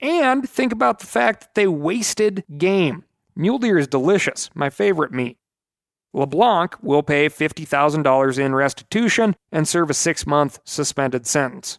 And 0.00 0.48
think 0.48 0.72
about 0.72 0.98
the 0.98 1.06
fact 1.06 1.42
that 1.42 1.54
they 1.54 1.68
wasted 1.68 2.42
game. 2.58 3.04
Mule 3.36 3.58
deer 3.58 3.78
is 3.78 3.86
delicious, 3.86 4.50
my 4.52 4.68
favorite 4.68 5.12
meat. 5.12 5.38
LeBlanc 6.12 6.76
will 6.82 7.04
pay 7.04 7.28
$50,000 7.28 8.38
in 8.38 8.54
restitution 8.54 9.36
and 9.52 9.66
serve 9.66 9.90
a 9.90 9.94
six 9.94 10.26
month 10.26 10.58
suspended 10.64 11.24
sentence. 11.24 11.78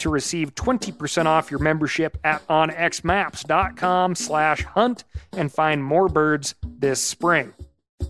to 0.00 0.10
receive 0.10 0.54
20% 0.54 1.26
off 1.26 1.50
your 1.50 1.60
membership 1.60 2.18
at 2.24 2.46
onxmaps.com 2.48 4.14
slash 4.14 4.62
hunt 4.64 5.04
and 5.32 5.52
find 5.52 5.84
more 5.84 6.08
birds 6.08 6.54
this 6.62 7.00
spring. 7.00 7.52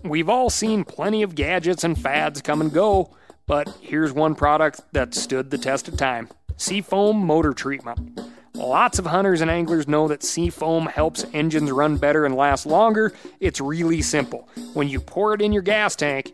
We've 0.03 0.29
all 0.29 0.49
seen 0.49 0.83
plenty 0.83 1.23
of 1.23 1.35
gadgets 1.35 1.83
and 1.83 1.99
fads 1.99 2.41
come 2.41 2.61
and 2.61 2.71
go, 2.71 3.15
but 3.45 3.69
here's 3.81 4.11
one 4.13 4.35
product 4.35 4.81
that 4.93 5.13
stood 5.13 5.49
the 5.49 5.57
test 5.57 5.87
of 5.87 5.97
time. 5.97 6.29
Seafoam 6.57 7.17
motor 7.17 7.53
treatment. 7.53 8.19
Lots 8.57 8.97
of 8.97 9.05
hunters 9.05 9.41
and 9.41 9.51
anglers 9.51 9.87
know 9.87 10.07
that 10.07 10.23
seafoam 10.23 10.87
helps 10.87 11.23
engines 11.31 11.71
run 11.71 11.97
better 11.97 12.25
and 12.25 12.35
last 12.35 12.65
longer. 12.65 13.13
It's 13.39 13.61
really 13.61 14.01
simple. 14.01 14.49
When 14.73 14.89
you 14.89 14.99
pour 14.99 15.35
it 15.35 15.43
in 15.43 15.53
your 15.53 15.61
gas 15.61 15.95
tank, 15.95 16.33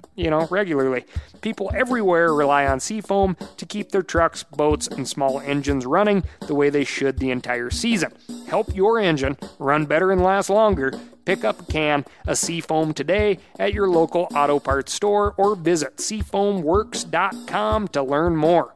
you 0.15 0.29
know, 0.29 0.47
regularly. 0.49 1.05
People 1.41 1.71
everywhere 1.73 2.33
rely 2.33 2.65
on 2.65 2.79
seafoam 2.79 3.35
to 3.57 3.65
keep 3.65 3.91
their 3.91 4.01
trucks, 4.01 4.43
boats, 4.43 4.87
and 4.87 5.07
small 5.07 5.39
engines 5.39 5.85
running 5.85 6.23
the 6.47 6.55
way 6.55 6.69
they 6.69 6.83
should 6.83 7.19
the 7.19 7.31
entire 7.31 7.69
season. 7.69 8.13
Help 8.47 8.75
your 8.75 8.99
engine 8.99 9.37
run 9.59 9.85
better 9.85 10.11
and 10.11 10.21
last 10.21 10.49
longer. 10.49 10.93
Pick 11.25 11.43
up 11.43 11.61
a 11.61 11.65
can 11.65 12.03
of 12.27 12.37
Seafoam 12.37 12.93
today 12.93 13.37
at 13.59 13.73
your 13.73 13.87
local 13.87 14.27
auto 14.35 14.59
parts 14.59 14.93
store 14.93 15.33
or 15.37 15.55
visit 15.55 15.97
seafoamworks.com 15.97 17.87
to 17.89 18.03
learn 18.03 18.35
more. 18.35 18.75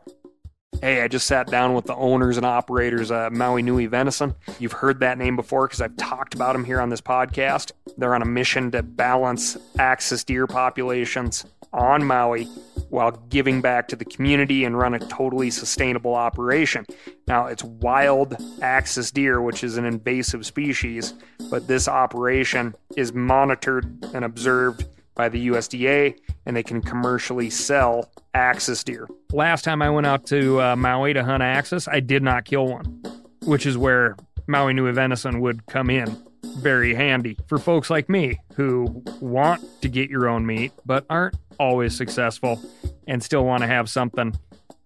Hey, 0.81 1.01
I 1.01 1.07
just 1.07 1.25
sat 1.25 1.47
down 1.47 1.73
with 1.73 1.85
the 1.85 1.95
owners 1.95 2.37
and 2.37 2.45
operators 2.45 3.09
of 3.09 3.31
Maui 3.31 3.61
Nui 3.61 3.87
Venison. 3.87 4.35
You've 4.59 4.73
heard 4.73 4.99
that 4.99 5.17
name 5.17 5.35
before 5.35 5.67
because 5.67 5.81
I've 5.81 5.95
talked 5.97 6.35
about 6.35 6.53
them 6.53 6.63
here 6.63 6.79
on 6.79 6.89
this 6.89 7.01
podcast. 7.01 7.71
They're 7.97 8.13
on 8.13 8.21
a 8.21 8.25
mission 8.25 8.71
to 8.71 8.83
balance 8.83 9.57
axis 9.79 10.23
deer 10.23 10.47
populations 10.47 11.45
on 11.73 12.03
Maui 12.03 12.45
while 12.89 13.11
giving 13.29 13.61
back 13.61 13.87
to 13.87 13.95
the 13.95 14.05
community 14.05 14.63
and 14.63 14.77
run 14.77 14.93
a 14.93 14.99
totally 14.99 15.49
sustainable 15.49 16.13
operation. 16.13 16.85
Now, 17.27 17.47
it's 17.47 17.63
wild 17.63 18.35
axis 18.61 19.11
deer, 19.11 19.41
which 19.41 19.63
is 19.63 19.77
an 19.77 19.85
invasive 19.85 20.45
species, 20.45 21.13
but 21.49 21.67
this 21.67 21.87
operation 21.87 22.75
is 22.95 23.11
monitored 23.11 24.05
and 24.13 24.23
observed 24.23 24.85
by 25.15 25.29
the 25.29 25.47
USDA 25.47 26.15
and 26.45 26.55
they 26.55 26.63
can 26.63 26.81
commercially 26.81 27.49
sell 27.49 28.11
axis 28.33 28.83
deer. 28.83 29.07
Last 29.31 29.63
time 29.63 29.81
I 29.81 29.89
went 29.89 30.05
out 30.05 30.25
to 30.27 30.61
uh, 30.61 30.75
Maui 30.75 31.13
to 31.13 31.23
hunt 31.23 31.41
axis, 31.41 31.87
I 31.87 31.99
did 31.99 32.21
not 32.21 32.45
kill 32.45 32.67
one, 32.67 33.01
which 33.43 33.65
is 33.65 33.77
where 33.77 34.15
Maui 34.47 34.73
Nui 34.73 34.91
venison 34.91 35.39
would 35.39 35.65
come 35.65 35.89
in 35.89 36.15
very 36.57 36.93
handy 36.93 37.37
for 37.47 37.57
folks 37.57 37.89
like 37.89 38.07
me 38.09 38.39
who 38.53 39.03
want 39.19 39.61
to 39.81 39.89
get 39.89 40.09
your 40.09 40.29
own 40.29 40.45
meat 40.45 40.71
but 40.85 41.05
aren't 41.09 41.35
always 41.59 41.95
successful 41.95 42.61
and 43.07 43.21
still 43.21 43.43
want 43.43 43.61
to 43.61 43.67
have 43.67 43.89
something 43.89 44.33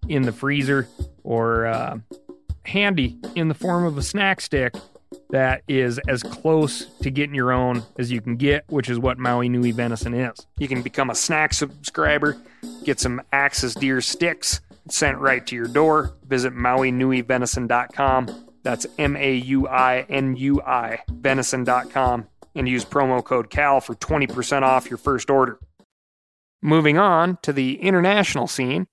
in 0.08 0.22
the 0.22 0.32
freezer 0.32 0.88
or 1.22 1.66
uh, 1.66 1.98
handy 2.64 3.18
in 3.36 3.48
the 3.48 3.54
form 3.54 3.84
of 3.84 3.96
a 3.98 4.02
snack 4.02 4.40
stick 4.40 4.74
that 5.30 5.62
is 5.68 5.98
as 6.08 6.22
close 6.22 6.86
to 7.02 7.10
getting 7.10 7.34
your 7.34 7.52
own 7.52 7.82
as 7.98 8.10
you 8.10 8.20
can 8.20 8.36
get, 8.36 8.64
which 8.68 8.88
is 8.88 8.98
what 8.98 9.18
Maui 9.18 9.48
Nui 9.48 9.70
venison 9.70 10.14
is. 10.14 10.46
You 10.58 10.68
can 10.68 10.82
become 10.82 11.10
a 11.10 11.14
snack 11.14 11.54
subscriber, 11.54 12.36
get 12.84 13.00
some 13.00 13.22
Axis 13.32 13.74
deer 13.74 14.00
sticks 14.00 14.60
sent 14.88 15.18
right 15.18 15.46
to 15.46 15.56
your 15.56 15.68
door. 15.68 16.14
Visit 16.26 16.54
MauiNuiVenison.com. 16.54 18.46
That's 18.62 18.86
M 18.98 19.16
A 19.16 19.34
U 19.34 19.66
I 19.68 20.06
N 20.08 20.36
U 20.36 20.60
I 20.60 21.00
venison.com 21.08 22.26
and 22.54 22.68
use 22.68 22.84
promo 22.84 23.24
code 23.24 23.50
CAL 23.50 23.80
for 23.80 23.94
20% 23.94 24.62
off 24.62 24.90
your 24.90 24.98
first 24.98 25.30
order. 25.30 25.58
Moving 26.62 26.98
on 26.98 27.38
to 27.42 27.52
the 27.52 27.80
international 27.80 28.46
scene, 28.46 28.86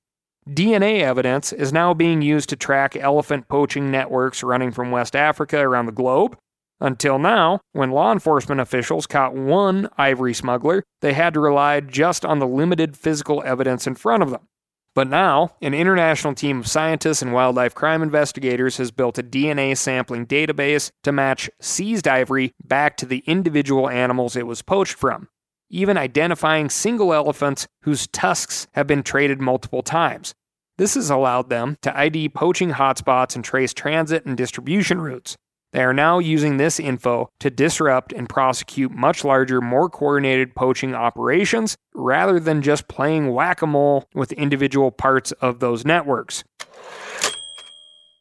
DNA 0.47 1.01
evidence 1.01 1.51
is 1.51 1.73
now 1.73 1.93
being 1.93 2.21
used 2.21 2.47
to 2.49 2.55
track 2.55 2.95
elephant 2.95 3.49
poaching 3.49 3.91
networks 3.91 4.43
running 4.43 4.71
from 4.71 4.91
West 4.91 5.15
Africa 5.15 5.59
around 5.59 5.87
the 5.87 5.91
globe. 5.91 6.37
Until 6.79 7.19
now, 7.19 7.59
when 7.73 7.91
law 7.91 8.11
enforcement 8.11 8.61
officials 8.61 9.07
caught 9.07 9.33
one 9.33 9.89
ivory 9.97 10.33
smuggler, 10.33 10.83
they 11.01 11.13
had 11.13 11.33
to 11.33 11.39
rely 11.39 11.81
just 11.81 12.23
on 12.23 12.39
the 12.39 12.47
limited 12.47 12.95
physical 12.95 13.43
evidence 13.45 13.87
in 13.87 13.95
front 13.95 14.23
of 14.23 14.29
them. 14.29 14.47
But 14.95 15.09
now, 15.09 15.55
an 15.61 15.73
international 15.73 16.33
team 16.33 16.59
of 16.59 16.67
scientists 16.67 17.21
and 17.21 17.33
wildlife 17.33 17.75
crime 17.75 18.01
investigators 18.01 18.77
has 18.77 18.89
built 18.89 19.17
a 19.17 19.23
DNA 19.23 19.75
sampling 19.75 20.25
database 20.25 20.91
to 21.03 21.11
match 21.11 21.49
seized 21.59 22.07
ivory 22.07 22.53
back 22.63 22.95
to 22.97 23.05
the 23.05 23.23
individual 23.27 23.89
animals 23.89 24.35
it 24.35 24.47
was 24.47 24.61
poached 24.61 24.95
from 24.95 25.27
even 25.69 25.97
identifying 25.97 26.69
single 26.69 27.13
elephants 27.13 27.67
whose 27.81 28.07
tusks 28.07 28.67
have 28.73 28.87
been 28.87 29.03
traded 29.03 29.41
multiple 29.41 29.81
times. 29.81 30.33
This 30.77 30.93
has 30.93 31.09
allowed 31.09 31.49
them 31.49 31.77
to 31.81 31.97
ID 31.97 32.29
poaching 32.29 32.71
hotspots 32.71 33.35
and 33.35 33.43
trace 33.43 33.73
transit 33.73 34.25
and 34.25 34.37
distribution 34.37 35.01
routes. 35.01 35.35
They 35.73 35.83
are 35.83 35.93
now 35.93 36.19
using 36.19 36.57
this 36.57 36.79
info 36.79 37.29
to 37.39 37.49
disrupt 37.49 38.13
and 38.13 38.29
prosecute 38.29 38.91
much 38.91 39.25
larger, 39.25 39.59
more 39.59 39.89
coordinated 39.89 40.55
poaching 40.55 40.95
operations 40.95 41.75
rather 41.93 42.39
than 42.39 42.61
just 42.61 42.87
playing 42.87 43.33
whack 43.33 43.61
a 43.61 43.67
mole 43.67 44.05
with 44.13 44.31
individual 44.33 44.91
parts 44.91 45.33
of 45.33 45.59
those 45.59 45.83
networks. 45.83 46.43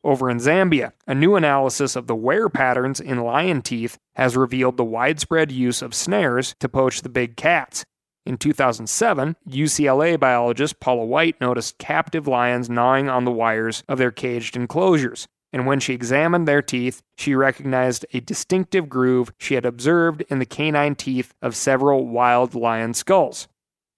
Over 0.07 0.31
in 0.31 0.39
Zambia, 0.39 0.93
a 1.09 1.17
new 1.17 1.35
analysis 1.35 1.97
of 1.97 2.07
the 2.07 2.15
wear 2.15 2.49
patterns 2.49 3.01
in 3.01 3.25
lion 3.25 3.61
teeth 3.61 3.99
has 4.15 4.37
revealed 4.37 4.77
the 4.77 4.85
widespread 4.85 5.51
use 5.51 5.83
of 5.83 5.97
snares 5.97 6.55
to 6.61 6.69
poach 6.69 7.03
the 7.03 7.09
big 7.09 7.37
cats. 7.37 7.85
In 8.25 8.39
2007, 8.39 9.35
UCLA 9.49 10.17
biologist 10.17 10.79
Paula 10.79 11.05
White 11.05 11.41
noticed 11.41 11.79
captive 11.79 12.29
lions 12.29 12.71
gnawing 12.71 13.09
on 13.09 13.25
the 13.25 13.33
wires 13.33 13.83
of 13.89 13.99
their 13.99 14.13
caged 14.13 14.55
enclosures. 14.55 15.27
And 15.53 15.67
when 15.67 15.81
she 15.81 15.95
examined 15.95 16.47
their 16.47 16.63
teeth, 16.63 17.03
she 17.17 17.35
recognized 17.35 18.07
a 18.13 18.21
distinctive 18.21 18.89
groove 18.89 19.33
she 19.41 19.55
had 19.55 19.67
observed 19.67 20.23
in 20.29 20.39
the 20.39 20.47
canine 20.47 20.95
teeth 20.95 21.35
of 21.43 21.57
several 21.57 22.07
wild 22.07 22.55
lion 22.55 22.95
skulls. 22.95 23.49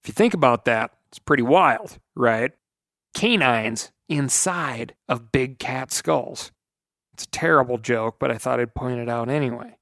If 0.03 0.09
you 0.09 0.15
think 0.15 0.33
about 0.33 0.65
that, 0.65 0.91
it's 1.11 1.19
pretty 1.19 1.43
wild, 1.43 1.99
right? 2.17 2.53
Canines 3.19 3.91
inside 4.09 4.95
of 5.09 5.33
big 5.33 5.59
cat 5.59 5.91
skulls. 5.91 6.53
It's 7.13 7.25
a 7.25 7.31
terrible 7.31 7.77
joke, 7.77 8.15
but 8.21 8.31
I 8.31 8.39
thought 8.39 8.61
I'd 8.61 8.77
point 8.77 9.01
it 9.01 9.09
out 9.09 9.29
anyway. 9.29 9.77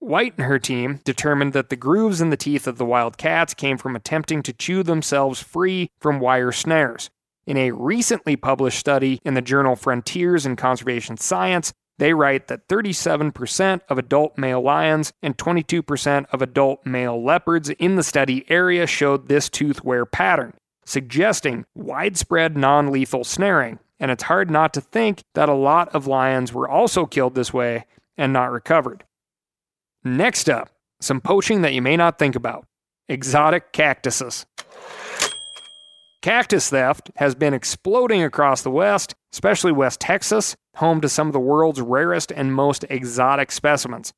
White 0.00 0.34
and 0.36 0.44
her 0.44 0.58
team 0.58 0.98
determined 1.04 1.52
that 1.52 1.68
the 1.68 1.76
grooves 1.76 2.20
in 2.20 2.30
the 2.30 2.36
teeth 2.36 2.66
of 2.66 2.78
the 2.78 2.84
wild 2.84 3.16
cats 3.16 3.54
came 3.54 3.78
from 3.78 3.94
attempting 3.94 4.42
to 4.42 4.52
chew 4.52 4.82
themselves 4.82 5.40
free 5.40 5.88
from 6.00 6.18
wire 6.18 6.50
snares. 6.50 7.10
In 7.46 7.56
a 7.56 7.70
recently 7.70 8.34
published 8.34 8.80
study 8.80 9.20
in 9.24 9.34
the 9.34 9.40
journal 9.40 9.76
Frontiers 9.76 10.44
in 10.44 10.56
Conservation 10.56 11.16
Science, 11.16 11.72
they 11.98 12.12
write 12.12 12.48
that 12.48 12.66
37% 12.66 13.82
of 13.88 13.98
adult 13.98 14.36
male 14.36 14.60
lions 14.60 15.12
and 15.22 15.38
22% 15.38 16.26
of 16.32 16.42
adult 16.42 16.84
male 16.84 17.24
leopards 17.24 17.70
in 17.70 17.94
the 17.94 18.02
study 18.02 18.44
area 18.50 18.88
showed 18.88 19.28
this 19.28 19.48
tooth 19.48 19.84
wear 19.84 20.04
pattern 20.04 20.54
suggesting 20.86 21.66
widespread 21.74 22.56
non 22.56 22.90
lethal 22.90 23.24
snaring. 23.24 23.78
And 23.98 24.10
it's 24.10 24.24
hard 24.24 24.50
not 24.50 24.72
to 24.74 24.80
think 24.80 25.22
that 25.34 25.48
a 25.48 25.54
lot 25.54 25.94
of 25.94 26.06
lions 26.06 26.52
were 26.52 26.68
also 26.68 27.06
killed 27.06 27.34
this 27.34 27.52
way 27.52 27.86
and 28.16 28.32
not 28.32 28.50
recovered. 28.50 29.04
Next 30.04 30.48
up, 30.48 30.70
some 31.00 31.20
poaching 31.20 31.62
that 31.62 31.74
you 31.74 31.82
may 31.82 31.96
not 31.96 32.18
think 32.18 32.36
about 32.36 32.66
exotic 33.08 33.72
cactuses. 33.72 34.46
Cactus 36.22 36.70
theft 36.70 37.10
has 37.16 37.34
been 37.34 37.54
exploding 37.54 38.22
across 38.22 38.62
the 38.62 38.70
West, 38.70 39.14
especially 39.32 39.72
West 39.72 40.00
Texas, 40.00 40.56
home 40.76 41.00
to 41.00 41.08
some 41.08 41.28
of 41.28 41.32
the 41.32 41.40
world's 41.40 41.80
rarest 41.80 42.32
and 42.32 42.52
most 42.52 42.84
exotic 42.90 43.52
specimens. 43.52 44.12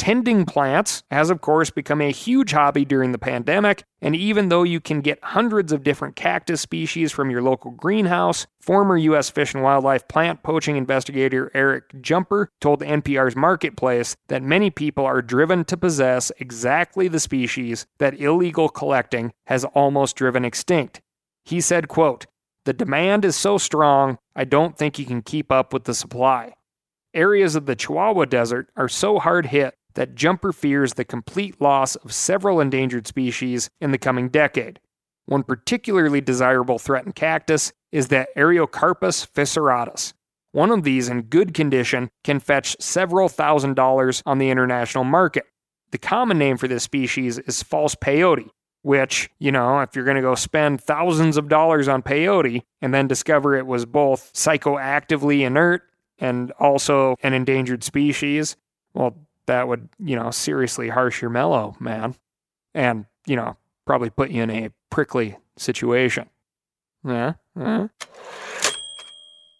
Tending 0.00 0.46
plants 0.46 1.02
has, 1.10 1.28
of 1.28 1.42
course, 1.42 1.68
become 1.68 2.00
a 2.00 2.10
huge 2.10 2.52
hobby 2.52 2.86
during 2.86 3.12
the 3.12 3.18
pandemic, 3.18 3.84
and 4.00 4.16
even 4.16 4.48
though 4.48 4.62
you 4.62 4.80
can 4.80 5.02
get 5.02 5.22
hundreds 5.22 5.72
of 5.72 5.82
different 5.82 6.16
cactus 6.16 6.62
species 6.62 7.12
from 7.12 7.30
your 7.30 7.42
local 7.42 7.70
greenhouse, 7.72 8.46
former 8.62 8.96
U.S. 8.96 9.28
Fish 9.28 9.52
and 9.52 9.62
Wildlife 9.62 10.08
plant 10.08 10.42
poaching 10.42 10.78
investigator 10.78 11.50
Eric 11.52 12.00
Jumper 12.00 12.48
told 12.62 12.80
NPR's 12.80 13.36
Marketplace 13.36 14.16
that 14.28 14.42
many 14.42 14.70
people 14.70 15.04
are 15.04 15.20
driven 15.20 15.66
to 15.66 15.76
possess 15.76 16.32
exactly 16.38 17.06
the 17.06 17.20
species 17.20 17.86
that 17.98 18.18
illegal 18.18 18.70
collecting 18.70 19.34
has 19.48 19.66
almost 19.66 20.16
driven 20.16 20.46
extinct. 20.46 21.02
He 21.44 21.60
said, 21.60 21.88
quote, 21.88 22.24
The 22.64 22.72
demand 22.72 23.26
is 23.26 23.36
so 23.36 23.58
strong, 23.58 24.16
I 24.34 24.44
don't 24.44 24.78
think 24.78 24.98
you 24.98 25.04
can 25.04 25.20
keep 25.20 25.52
up 25.52 25.74
with 25.74 25.84
the 25.84 25.92
supply. 25.92 26.54
Areas 27.12 27.54
of 27.54 27.66
the 27.66 27.76
Chihuahua 27.76 28.24
Desert 28.24 28.70
are 28.76 28.88
so 28.88 29.18
hard 29.18 29.46
hit 29.46 29.74
that 29.94 30.14
Jumper 30.14 30.52
fears 30.52 30.94
the 30.94 31.04
complete 31.04 31.60
loss 31.60 31.96
of 31.96 32.12
several 32.12 32.60
endangered 32.60 33.06
species 33.06 33.70
in 33.80 33.90
the 33.90 33.98
coming 33.98 34.28
decade. 34.28 34.80
One 35.26 35.42
particularly 35.42 36.20
desirable 36.20 36.78
threatened 36.78 37.14
cactus 37.14 37.72
is 37.92 38.08
the 38.08 38.26
Ariocarpus 38.36 39.26
fissuratus. 39.28 40.12
One 40.52 40.70
of 40.70 40.82
these 40.82 41.08
in 41.08 41.22
good 41.22 41.54
condition 41.54 42.10
can 42.24 42.40
fetch 42.40 42.76
several 42.80 43.28
thousand 43.28 43.74
dollars 43.74 44.22
on 44.26 44.38
the 44.38 44.50
international 44.50 45.04
market. 45.04 45.44
The 45.92 45.98
common 45.98 46.38
name 46.38 46.56
for 46.56 46.68
this 46.68 46.82
species 46.82 47.38
is 47.38 47.62
false 47.62 47.94
peyote, 47.94 48.48
which, 48.82 49.30
you 49.38 49.52
know, 49.52 49.80
if 49.80 49.94
you're 49.94 50.04
going 50.04 50.16
to 50.16 50.22
go 50.22 50.34
spend 50.34 50.80
thousands 50.80 51.36
of 51.36 51.48
dollars 51.48 51.88
on 51.88 52.02
peyote 52.02 52.62
and 52.80 52.92
then 52.92 53.06
discover 53.06 53.54
it 53.54 53.66
was 53.66 53.86
both 53.86 54.32
psychoactively 54.32 55.40
inert 55.46 55.82
and 56.18 56.50
also 56.58 57.16
an 57.22 57.32
endangered 57.32 57.84
species, 57.84 58.56
well, 58.94 59.16
that 59.50 59.66
would, 59.66 59.88
you 59.98 60.14
know, 60.14 60.30
seriously 60.30 60.88
harsh 60.88 61.20
your 61.20 61.30
mellow, 61.30 61.76
man. 61.80 62.14
And, 62.72 63.06
you 63.26 63.34
know, 63.34 63.56
probably 63.84 64.08
put 64.08 64.30
you 64.30 64.42
in 64.44 64.50
a 64.50 64.70
prickly 64.90 65.36
situation. 65.58 66.30
Yeah. 67.04 67.34
yeah. 67.58 67.88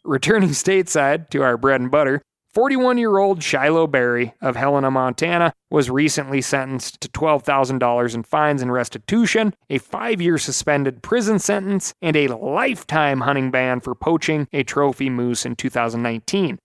Returning 0.05 0.51
stateside 0.51 1.29
to 1.31 1.43
our 1.43 1.57
bread 1.57 1.81
and 1.81 1.91
butter, 1.91 2.23
41 2.55 2.99
year 2.99 3.19
old 3.19 3.43
Shiloh 3.43 3.89
Berry 3.89 4.33
of 4.41 4.55
Helena, 4.55 4.91
Montana, 4.91 5.53
was 5.71 5.91
recently 5.91 6.41
sentenced 6.41 7.01
to 7.01 7.09
$12,000 7.09 8.15
in 8.15 8.23
fines 8.23 8.63
and 8.63 8.73
restitution, 8.73 9.55
a 9.69 9.79
five 9.79 10.21
year 10.21 10.39
suspended 10.39 11.03
prison 11.03 11.41
sentence, 11.41 11.95
and 12.01 12.17
a 12.17 12.29
lifetime 12.29 13.21
hunting 13.21 13.51
ban 13.51 13.81
for 13.81 13.95
poaching 13.95 14.47
a 14.53 14.63
trophy 14.63 15.11
moose 15.11 15.45
in 15.45 15.57
2019. 15.57 16.59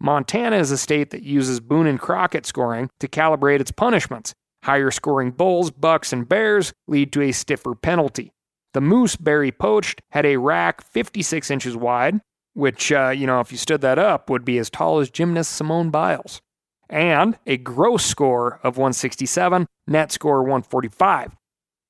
Montana 0.00 0.56
is 0.56 0.70
a 0.70 0.78
state 0.78 1.10
that 1.10 1.22
uses 1.22 1.60
Boone 1.60 1.86
and 1.86 2.00
Crockett 2.00 2.46
scoring 2.46 2.88
to 3.00 3.08
calibrate 3.08 3.60
its 3.60 3.70
punishments. 3.70 4.34
Higher 4.62 4.90
scoring 4.90 5.30
bulls, 5.30 5.70
bucks, 5.70 6.12
and 6.12 6.28
bears 6.28 6.72
lead 6.88 7.12
to 7.12 7.22
a 7.22 7.32
stiffer 7.32 7.74
penalty. 7.74 8.32
The 8.72 8.80
moose 8.80 9.16
Berry 9.16 9.52
poached 9.52 10.00
had 10.10 10.24
a 10.24 10.36
rack 10.36 10.82
56 10.82 11.50
inches 11.50 11.76
wide, 11.76 12.20
which, 12.54 12.92
uh, 12.92 13.10
you 13.10 13.26
know, 13.26 13.40
if 13.40 13.52
you 13.52 13.58
stood 13.58 13.80
that 13.82 13.98
up, 13.98 14.30
would 14.30 14.44
be 14.44 14.58
as 14.58 14.70
tall 14.70 15.00
as 15.00 15.10
gymnast 15.10 15.52
Simone 15.52 15.90
Biles, 15.90 16.40
and 16.88 17.38
a 17.46 17.56
gross 17.58 18.04
score 18.04 18.60
of 18.62 18.76
167, 18.76 19.66
net 19.86 20.12
score 20.12 20.42
145. 20.42 21.36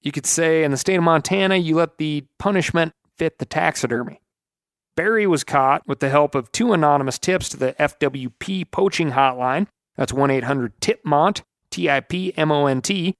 You 0.03 0.12
could 0.12 0.27
say 0.27 0.64
in 0.64 0.70
the 0.70 0.77
state 0.77 0.96
of 0.96 1.03
Montana, 1.03 1.57
you 1.57 1.77
let 1.77 1.99
the 1.99 2.25
punishment 2.38 2.92
fit 3.16 3.38
the 3.38 3.44
taxidermy. 3.44 4.20
Berry 4.96 5.26
was 5.26 5.44
caught 5.44 5.87
with 5.87 6.00
the 6.00 6.11
help 6.11 6.35
of 6.35 6.53
two 6.53 6.72
anonymous 6.72 7.18
tips 7.18 7.48
to 7.50 7.57
the 7.57 7.72
FWP 7.74 8.70
poaching 8.70 9.12
hotline. 9.12 9.66
That's 9.96 10.12
1 10.12 10.31
800 10.31 10.81
TIPMONT, 10.81 11.42
T 11.70 11.90
I 11.90 12.00
P 12.00 12.33
M 12.37 12.50
O 12.50 12.66
N 12.66 12.83
T. 12.83 13.14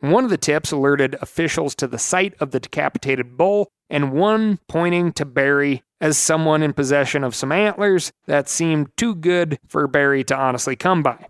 One 0.00 0.24
of 0.24 0.30
the 0.30 0.36
tips 0.36 0.70
alerted 0.70 1.16
officials 1.22 1.74
to 1.76 1.86
the 1.86 1.98
site 1.98 2.34
of 2.40 2.50
the 2.50 2.60
decapitated 2.60 3.36
bull, 3.36 3.68
and 3.88 4.12
one 4.12 4.58
pointing 4.68 5.12
to 5.12 5.24
Berry 5.24 5.82
as 6.00 6.18
someone 6.18 6.62
in 6.62 6.74
possession 6.74 7.24
of 7.24 7.34
some 7.34 7.52
antlers 7.52 8.12
that 8.26 8.48
seemed 8.48 8.94
too 8.96 9.14
good 9.14 9.58
for 9.66 9.86
Berry 9.86 10.22
to 10.24 10.36
honestly 10.36 10.76
come 10.76 11.02
by. 11.02 11.28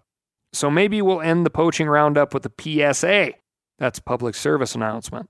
So 0.52 0.70
maybe 0.70 1.00
we'll 1.02 1.20
end 1.20 1.46
the 1.46 1.50
poaching 1.50 1.88
roundup 1.88 2.34
with 2.34 2.46
a 2.46 2.92
PSA. 2.92 3.34
That's 3.78 3.98
public 4.00 4.34
service 4.34 4.74
announcement. 4.74 5.28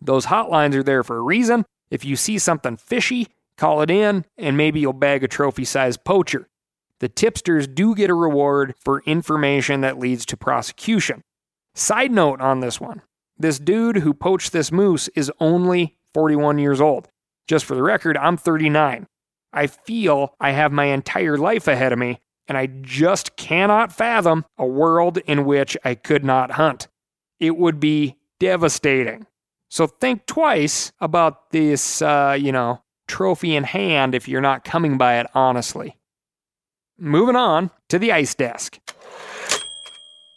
Those 0.00 0.26
hotlines 0.26 0.74
are 0.74 0.82
there 0.82 1.02
for 1.02 1.16
a 1.16 1.22
reason. 1.22 1.64
If 1.90 2.04
you 2.04 2.16
see 2.16 2.38
something 2.38 2.76
fishy, 2.76 3.28
Call 3.56 3.82
it 3.82 3.90
in, 3.90 4.24
and 4.36 4.56
maybe 4.56 4.80
you'll 4.80 4.92
bag 4.92 5.22
a 5.22 5.28
trophy 5.28 5.64
sized 5.64 6.04
poacher. 6.04 6.48
The 7.00 7.08
tipsters 7.08 7.66
do 7.66 7.94
get 7.94 8.10
a 8.10 8.14
reward 8.14 8.74
for 8.78 9.02
information 9.06 9.80
that 9.80 9.98
leads 9.98 10.24
to 10.26 10.36
prosecution. 10.36 11.22
Side 11.74 12.12
note 12.12 12.40
on 12.40 12.60
this 12.60 12.80
one 12.80 13.02
this 13.38 13.58
dude 13.58 13.96
who 13.96 14.14
poached 14.14 14.52
this 14.52 14.70
moose 14.70 15.08
is 15.16 15.32
only 15.40 15.96
41 16.14 16.58
years 16.58 16.80
old. 16.80 17.08
Just 17.48 17.64
for 17.64 17.74
the 17.74 17.82
record, 17.82 18.16
I'm 18.16 18.36
39. 18.36 19.06
I 19.52 19.66
feel 19.66 20.34
I 20.40 20.52
have 20.52 20.70
my 20.70 20.84
entire 20.84 21.36
life 21.36 21.66
ahead 21.66 21.92
of 21.92 21.98
me, 21.98 22.20
and 22.46 22.56
I 22.56 22.66
just 22.66 23.36
cannot 23.36 23.92
fathom 23.92 24.44
a 24.56 24.66
world 24.66 25.18
in 25.18 25.44
which 25.44 25.76
I 25.84 25.94
could 25.94 26.24
not 26.24 26.52
hunt. 26.52 26.88
It 27.40 27.56
would 27.56 27.80
be 27.80 28.16
devastating. 28.38 29.26
So 29.68 29.86
think 29.86 30.26
twice 30.26 30.92
about 31.00 31.50
this, 31.50 32.00
uh, 32.00 32.36
you 32.38 32.52
know, 32.52 32.82
trophy 33.12 33.54
in 33.54 33.64
hand 33.64 34.14
if 34.14 34.26
you're 34.26 34.40
not 34.40 34.64
coming 34.64 34.96
by 34.96 35.20
it 35.20 35.26
honestly. 35.34 35.98
Moving 36.98 37.36
on 37.36 37.70
to 37.90 37.98
the 37.98 38.10
ice 38.10 38.34
desk. 38.34 38.80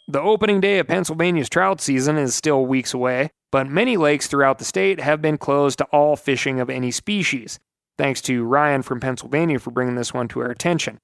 The 0.08 0.20
opening 0.20 0.60
day 0.60 0.78
of 0.78 0.86
Pennsylvania's 0.86 1.48
trout 1.48 1.80
season 1.80 2.18
is 2.18 2.34
still 2.34 2.66
weeks 2.66 2.92
away, 2.92 3.30
but 3.50 3.66
many 3.66 3.96
lakes 3.96 4.26
throughout 4.26 4.58
the 4.58 4.66
state 4.66 5.00
have 5.00 5.22
been 5.22 5.38
closed 5.38 5.78
to 5.78 5.86
all 5.86 6.16
fishing 6.16 6.60
of 6.60 6.68
any 6.68 6.90
species. 6.90 7.58
Thanks 7.96 8.20
to 8.22 8.44
Ryan 8.44 8.82
from 8.82 9.00
Pennsylvania 9.00 9.58
for 9.58 9.70
bringing 9.70 9.94
this 9.94 10.12
one 10.12 10.28
to 10.28 10.40
our 10.40 10.50
attention. 10.50 10.98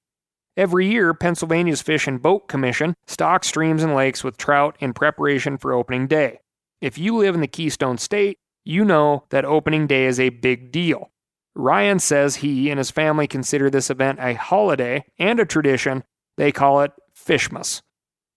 Every 0.55 0.85
year, 0.85 1.15
Pennsylvania's 1.15 1.81
Fish 1.81 2.07
and 2.07 2.21
Boat 2.21 2.47
Commission 2.47 2.93
stocks 3.07 3.47
streams 3.47 3.81
and 3.81 3.95
lakes 3.95 4.23
with 4.23 4.37
trout 4.37 4.75
in 4.79 4.93
preparation 4.93 5.57
for 5.57 5.73
opening 5.73 6.05
day. 6.05 6.39
If 6.81 6.99
you 6.99 7.17
live 7.17 7.33
in 7.33 7.41
the 7.41 7.47
Keystone 7.47 7.97
State, 7.97 8.37
you 8.63 8.85
know 8.85 9.23
that 9.31 9.43
opening 9.43 9.87
day 9.87 10.05
is 10.05 10.19
a 10.19 10.29
big 10.29 10.71
deal. 10.71 11.09
Ryan 11.55 11.99
says 11.99 12.37
he 12.37 12.69
and 12.69 12.77
his 12.77 12.91
family 12.91 13.27
consider 13.27 13.69
this 13.69 13.89
event 13.89 14.19
a 14.19 14.33
holiday 14.33 15.05
and 15.19 15.39
a 15.39 15.45
tradition. 15.45 16.03
They 16.37 16.51
call 16.51 16.81
it 16.81 16.91
Fishmas. 17.15 17.81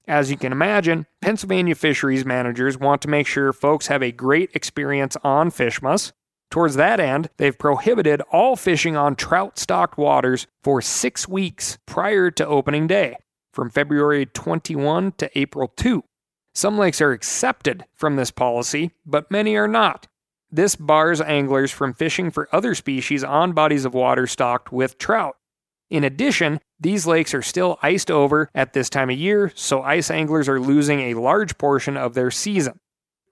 As 0.06 0.30
you 0.30 0.36
can 0.36 0.52
imagine, 0.52 1.06
Pennsylvania 1.20 1.74
fisheries 1.74 2.24
managers 2.24 2.78
want 2.78 3.02
to 3.02 3.08
make 3.08 3.26
sure 3.26 3.52
folks 3.52 3.88
have 3.88 4.02
a 4.02 4.12
great 4.12 4.50
experience 4.54 5.16
on 5.24 5.50
Fishmas. 5.50 6.12
Towards 6.50 6.76
that 6.76 7.00
end, 7.00 7.28
they've 7.38 7.58
prohibited 7.58 8.20
all 8.30 8.54
fishing 8.54 8.96
on 8.96 9.16
trout 9.16 9.58
stocked 9.58 9.98
waters 9.98 10.46
for 10.62 10.80
six 10.80 11.26
weeks 11.26 11.78
prior 11.86 12.30
to 12.30 12.46
opening 12.46 12.86
day, 12.86 13.16
from 13.52 13.68
February 13.68 14.26
21 14.26 15.12
to 15.18 15.38
April 15.38 15.72
2. 15.76 16.04
Some 16.54 16.78
lakes 16.78 17.00
are 17.00 17.12
accepted 17.12 17.84
from 17.94 18.14
this 18.14 18.30
policy, 18.30 18.92
but 19.04 19.30
many 19.30 19.56
are 19.56 19.68
not. 19.68 20.06
This 20.50 20.76
bars 20.76 21.20
anglers 21.20 21.72
from 21.72 21.94
fishing 21.94 22.30
for 22.30 22.48
other 22.52 22.74
species 22.74 23.24
on 23.24 23.52
bodies 23.52 23.84
of 23.84 23.94
water 23.94 24.26
stocked 24.26 24.72
with 24.72 24.98
trout. 24.98 25.36
In 25.90 26.04
addition, 26.04 26.60
these 26.78 27.06
lakes 27.06 27.34
are 27.34 27.42
still 27.42 27.78
iced 27.82 28.10
over 28.10 28.48
at 28.54 28.72
this 28.72 28.90
time 28.90 29.10
of 29.10 29.18
year, 29.18 29.52
so 29.54 29.82
ice 29.82 30.10
anglers 30.10 30.48
are 30.48 30.60
losing 30.60 31.00
a 31.00 31.14
large 31.14 31.58
portion 31.58 31.96
of 31.96 32.14
their 32.14 32.30
season. 32.30 32.78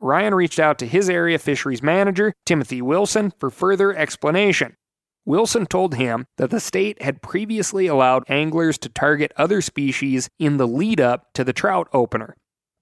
Ryan 0.00 0.35
reached 0.35 0.59
out 0.59 0.79
to 0.81 0.87
his 0.87 1.09
area 1.09 1.38
fisheries 1.38 1.83
manager, 1.83 2.35
Timothy 2.44 2.83
Wilson, 2.83 3.33
for 3.38 3.50
further 3.50 3.94
explanation. 3.94 4.77
Wilson 5.24 5.66
told 5.66 5.94
him 5.94 6.27
that 6.37 6.50
the 6.50 6.61
state 6.61 7.00
had 7.00 7.22
previously 7.22 7.87
allowed 7.87 8.24
anglers 8.29 8.77
to 8.79 8.88
target 8.88 9.33
other 9.37 9.62
species 9.62 10.29
in 10.38 10.59
the 10.59 10.68
lead 10.68 11.00
up 11.00 11.33
to 11.33 11.44
the 11.44 11.55
trout 11.55 11.88
opener. 11.92 12.37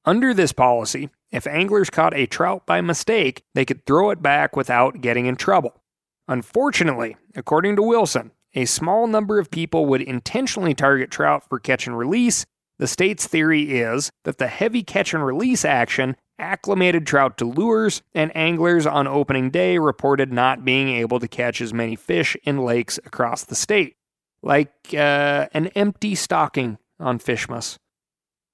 Under 0.05 0.35
this 0.35 0.53
policy, 0.53 1.11
if 1.33 1.47
anglers 1.47 1.91
caught 1.91 2.15
a 2.15 2.27
trout 2.27 2.67
by 2.67 2.81
mistake, 2.81 3.43
they 3.55 3.65
could 3.65 3.85
throw 3.87 4.11
it 4.11 4.23
back 4.23 4.55
without 4.55 5.01
getting 5.01 5.27
in 5.27 5.37
trouble. 5.37 5.83
Unfortunately, 6.29 7.17
according 7.35 7.77
to 7.77 7.83
Wilson, 7.83 8.31
a 8.55 8.67
small 8.67 9.07
number 9.07 9.39
of 9.39 9.51
people 9.51 9.87
would 9.87 10.03
intentionally 10.03 10.75
target 10.75 11.11
trout 11.11 11.43
for 11.49 11.59
catch 11.59 11.87
and 11.87 11.99
release. 11.99 12.45
The 12.79 12.87
state's 12.87 13.27
theory 13.27 13.81
is 13.81 14.11
that 14.25 14.39
the 14.39 14.47
heavy 14.47 14.83
catch 14.83 15.15
and 15.15 15.25
release 15.25 15.65
action 15.65 16.17
acclimated 16.43 17.07
trout 17.07 17.39
to 17.39 17.45
lures, 17.45 18.03
and 18.15 18.37
anglers 18.37 18.87
on 18.87 19.07
opening 19.07 19.51
day 19.51 19.79
reported 19.79 20.33
not 20.33 20.65
being 20.65 20.89
able 20.89 21.21
to 21.21 21.29
catch 21.29 21.61
as 21.61 21.73
many 21.73 21.97
fish 21.97 22.37
in 22.45 22.59
lakes 22.59 22.99
across 23.07 23.45
the 23.45 23.55
state. 23.55 23.97
Like 24.43 24.73
uh, 24.93 25.47
an 25.53 25.69
empty 25.69 26.15
stocking 26.15 26.79
on 26.99 27.21
Fishmas. 27.21 27.79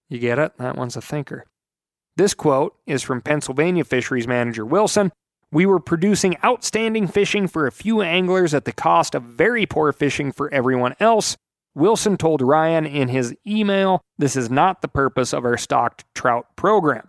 You 0.09 0.19
get 0.19 0.39
it? 0.39 0.53
That 0.59 0.77
one's 0.77 0.97
a 0.97 1.01
thinker. 1.01 1.47
This 2.19 2.35
quote 2.35 2.75
is 2.85 3.05
from 3.05 3.23
Pennsylvania 3.23 3.85
fisheries 3.85 4.27
manager 4.27 4.67
Wilson. 4.67 5.13
We 5.53 5.67
were 5.67 5.79
producing 5.79 6.37
outstanding 6.45 7.07
fishing 7.07 7.47
for 7.47 7.69
a 7.69 7.73
few 7.73 8.03
anglers 8.03 8.53
at 8.55 8.65
the 8.65 8.73
cost 8.73 9.15
of 9.15 9.23
very 9.23 9.67
poor 9.67 9.93
fishing 9.93 10.33
for 10.33 10.53
everyone 10.53 10.97
else. 10.99 11.37
Wilson 11.77 12.17
told 12.17 12.43
Ryan 12.43 12.87
in 12.87 13.07
his 13.07 13.37
email 13.47 14.01
this 14.19 14.35
is 14.35 14.51
not 14.51 14.83
the 14.83 14.89
purpose 14.89 15.33
of 15.33 15.45
our 15.45 15.57
stocked 15.57 16.07
trout 16.13 16.47
program. 16.57 17.09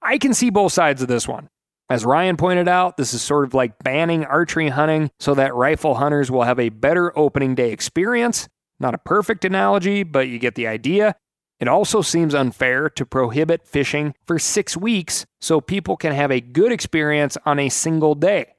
I 0.00 0.16
can 0.16 0.32
see 0.32 0.48
both 0.48 0.72
sides 0.72 1.02
of 1.02 1.08
this 1.08 1.26
one. 1.26 1.48
As 1.90 2.04
Ryan 2.04 2.36
pointed 2.36 2.68
out, 2.68 2.96
this 2.96 3.12
is 3.12 3.22
sort 3.22 3.44
of 3.46 3.52
like 3.52 3.82
banning 3.82 4.24
archery 4.24 4.68
hunting 4.68 5.10
so 5.18 5.34
that 5.34 5.56
rifle 5.56 5.96
hunters 5.96 6.30
will 6.30 6.44
have 6.44 6.60
a 6.60 6.68
better 6.68 7.18
opening 7.18 7.56
day 7.56 7.72
experience. 7.72 8.48
Not 8.78 8.94
a 8.94 8.98
perfect 8.98 9.44
analogy, 9.44 10.04
but 10.04 10.28
you 10.28 10.38
get 10.38 10.54
the 10.54 10.68
idea. 10.68 11.16
It 11.60 11.68
also 11.68 12.00
seems 12.00 12.34
unfair 12.34 12.88
to 12.88 13.04
prohibit 13.04 13.68
fishing 13.68 14.14
for 14.26 14.38
six 14.38 14.76
weeks 14.76 15.26
so 15.40 15.60
people 15.60 15.96
can 15.96 16.12
have 16.12 16.30
a 16.30 16.40
good 16.40 16.72
experience 16.72 17.36
on 17.44 17.58
a 17.58 17.68
single 17.68 18.14
day. 18.14 18.54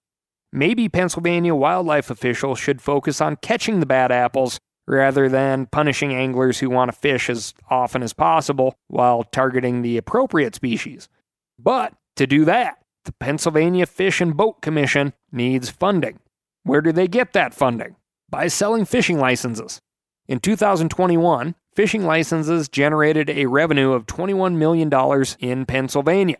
Maybe 0.53 0.87
Pennsylvania 0.87 1.55
wildlife 1.55 2.11
officials 2.11 2.59
should 2.59 2.81
focus 2.81 3.19
on 3.19 3.37
catching 3.37 3.79
the 3.79 3.85
bad 3.85 4.11
apples 4.11 4.59
rather 4.87 5.29
than 5.29 5.65
punishing 5.67 6.13
anglers 6.13 6.59
who 6.59 6.69
want 6.69 6.91
to 6.91 6.97
fish 6.97 7.29
as 7.29 7.53
often 7.69 8.03
as 8.03 8.13
possible 8.13 8.75
while 8.87 9.23
targeting 9.23 9.81
the 9.81 9.97
appropriate 9.97 10.53
species. 10.53 11.09
But 11.57 11.93
to 12.17 12.27
do 12.27 12.45
that, 12.45 12.79
the 13.05 13.13
Pennsylvania 13.13 13.87
Fish 13.87 14.21
and 14.21 14.37
Boat 14.37 14.61
Commission 14.61 15.13
needs 15.31 15.69
funding. 15.69 16.19
Where 16.63 16.81
do 16.81 16.91
they 16.91 17.07
get 17.07 17.33
that 17.33 17.55
funding? 17.55 17.95
By 18.29 18.47
selling 18.47 18.85
fishing 18.85 19.17
licenses. 19.17 19.81
In 20.27 20.39
2021, 20.39 21.55
fishing 21.75 22.05
licenses 22.05 22.69
generated 22.69 23.29
a 23.29 23.47
revenue 23.47 23.91
of 23.91 24.05
$21 24.05 24.55
million 24.55 24.91
in 25.39 25.65
Pennsylvania. 25.65 26.37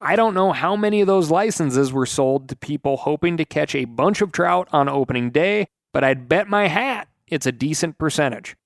I 0.00 0.14
don't 0.14 0.34
know 0.34 0.52
how 0.52 0.76
many 0.76 1.00
of 1.00 1.06
those 1.08 1.30
licenses 1.30 1.92
were 1.92 2.06
sold 2.06 2.48
to 2.48 2.56
people 2.56 2.98
hoping 2.98 3.36
to 3.36 3.44
catch 3.44 3.74
a 3.74 3.84
bunch 3.84 4.20
of 4.20 4.30
trout 4.30 4.68
on 4.72 4.88
opening 4.88 5.30
day, 5.30 5.66
but 5.92 6.04
I'd 6.04 6.28
bet 6.28 6.48
my 6.48 6.68
hat 6.68 7.08
it's 7.30 7.46
a 7.46 7.52
decent 7.52 7.98
percentage. 7.98 8.56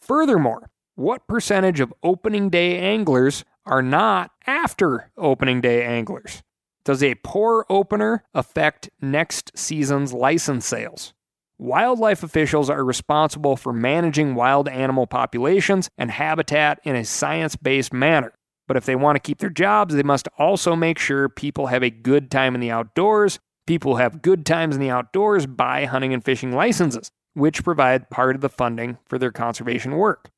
Furthermore, 0.00 0.70
what 0.94 1.26
percentage 1.26 1.80
of 1.80 1.94
opening 2.02 2.50
day 2.50 2.78
anglers 2.78 3.44
are 3.64 3.82
not 3.82 4.30
after 4.46 5.10
opening 5.16 5.60
day 5.60 5.84
anglers? 5.84 6.42
Does 6.84 7.02
a 7.02 7.14
poor 7.16 7.64
opener 7.70 8.24
affect 8.34 8.90
next 9.00 9.52
season's 9.56 10.12
license 10.12 10.66
sales? 10.66 11.14
Wildlife 11.62 12.24
officials 12.24 12.68
are 12.68 12.84
responsible 12.84 13.56
for 13.56 13.72
managing 13.72 14.34
wild 14.34 14.68
animal 14.68 15.06
populations 15.06 15.88
and 15.96 16.10
habitat 16.10 16.80
in 16.82 16.96
a 16.96 17.04
science 17.04 17.54
based 17.54 17.92
manner. 17.92 18.32
But 18.66 18.76
if 18.76 18.84
they 18.84 18.96
want 18.96 19.14
to 19.14 19.20
keep 19.20 19.38
their 19.38 19.48
jobs, 19.48 19.94
they 19.94 20.02
must 20.02 20.26
also 20.36 20.74
make 20.74 20.98
sure 20.98 21.28
people 21.28 21.68
have 21.68 21.84
a 21.84 21.90
good 21.90 22.32
time 22.32 22.56
in 22.56 22.60
the 22.60 22.72
outdoors. 22.72 23.38
People 23.64 23.92
who 23.92 23.98
have 23.98 24.22
good 24.22 24.44
times 24.44 24.74
in 24.74 24.80
the 24.80 24.90
outdoors 24.90 25.46
buy 25.46 25.84
hunting 25.84 26.12
and 26.12 26.24
fishing 26.24 26.50
licenses, 26.50 27.12
which 27.34 27.62
provide 27.62 28.10
part 28.10 28.34
of 28.34 28.40
the 28.40 28.48
funding 28.48 28.98
for 29.06 29.16
their 29.16 29.30
conservation 29.30 29.96
work. 29.96 30.30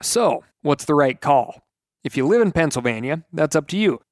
So, 0.00 0.44
what's 0.62 0.84
the 0.84 0.94
right 0.94 1.20
call? 1.20 1.64
If 2.04 2.16
you 2.16 2.28
live 2.28 2.42
in 2.42 2.52
Pennsylvania, 2.52 3.24
that's 3.32 3.56
up 3.56 3.66
to 3.68 3.76
you. 3.76 4.02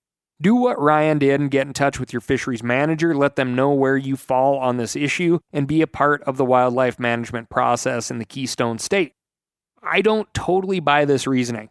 Do 0.41 0.55
what 0.55 0.81
Ryan 0.81 1.19
did 1.19 1.41
and 1.41 1.51
get 1.51 1.67
in 1.67 1.73
touch 1.73 1.99
with 1.99 2.13
your 2.13 2.21
fisheries 2.21 2.63
manager. 2.63 3.15
Let 3.15 3.37
them 3.37 3.57
know 3.57 3.73
where 3.73 3.97
you 3.97 4.17
fall 4.17 4.59
on 4.59 4.77
this 4.77 4.95
issue 4.95 5.41
and 5.53 5.67
be 5.67 5.83
a 5.83 5.89
part 5.89 6.23
of 6.23 6.37
the 6.37 6.45
wildlife 6.45 6.99
management 6.99 7.51
process 7.51 8.11
in 8.11 8.19
the 8.19 8.25
Keystone 8.25 8.79
State. 8.79 9.15
I 9.83 10.01
don't 10.01 10.33
totally 10.35 10.79
buy 10.81 11.05
this 11.05 11.27
reasoning. 11.27 11.71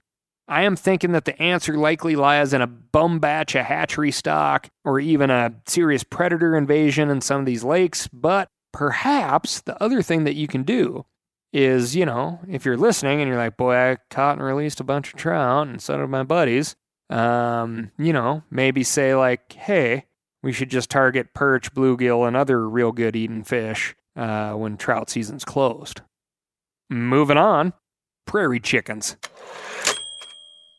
I 0.50 0.64
am 0.64 0.76
thinking 0.76 1.12
that 1.12 1.26
the 1.26 1.42
answer 1.42 1.78
likely 1.78 2.16
lies 2.16 2.54
in 2.54 2.62
a 2.62 2.68
bum 2.68 3.20
batch 3.20 3.56
of 3.56 3.66
hatchery 3.66 4.12
stock 4.12 4.70
or 4.86 5.00
even 5.00 5.30
a 5.30 5.54
serious 5.66 6.04
predator 6.04 6.56
invasion 6.56 7.10
in 7.10 7.20
some 7.20 7.42
of 7.42 7.46
these 7.46 7.66
lakes, 7.66 8.08
but 8.08 8.50
perhaps 8.72 9.62
the 9.62 9.82
other 9.84 10.02
thing 10.02 10.24
that 10.24 10.36
you 10.36 10.48
can 10.48 10.64
do 10.64 11.06
is, 11.52 11.96
you 11.96 12.06
know, 12.06 12.40
if 12.48 12.66
you're 12.66 12.78
listening 12.78 13.20
and 13.20 13.28
you're 13.28 13.38
like, 13.38 13.58
boy, 13.58 13.76
I 13.76 13.98
caught 14.10 14.38
and 14.38 14.46
released 14.46 14.80
a 14.80 14.86
bunch 14.86 15.14
of 15.14 15.20
trout 15.20 15.68
and 15.68 15.82
so 15.82 15.98
did 15.98 16.08
my 16.08 16.24
buddies, 16.24 16.76
um, 17.10 17.91
you 17.98 18.13
know, 18.13 18.43
maybe 18.50 18.84
say 18.84 19.15
like, 19.15 19.54
hey, 19.54 20.06
we 20.43 20.52
should 20.52 20.70
just 20.70 20.89
target 20.89 21.34
perch, 21.34 21.74
bluegill, 21.74 22.28
and 22.28 22.36
other 22.36 22.67
real 22.67 22.91
good 22.91 23.15
eating 23.15 23.43
fish 23.43 23.96
uh, 24.15 24.54
when 24.54 24.78
trout 24.78 25.10
season's 25.10 25.46
closed. 25.46 26.02
Moving 26.89 27.38
on, 27.38 27.74
prairie 28.26 28.60
chickens. 28.60 29.17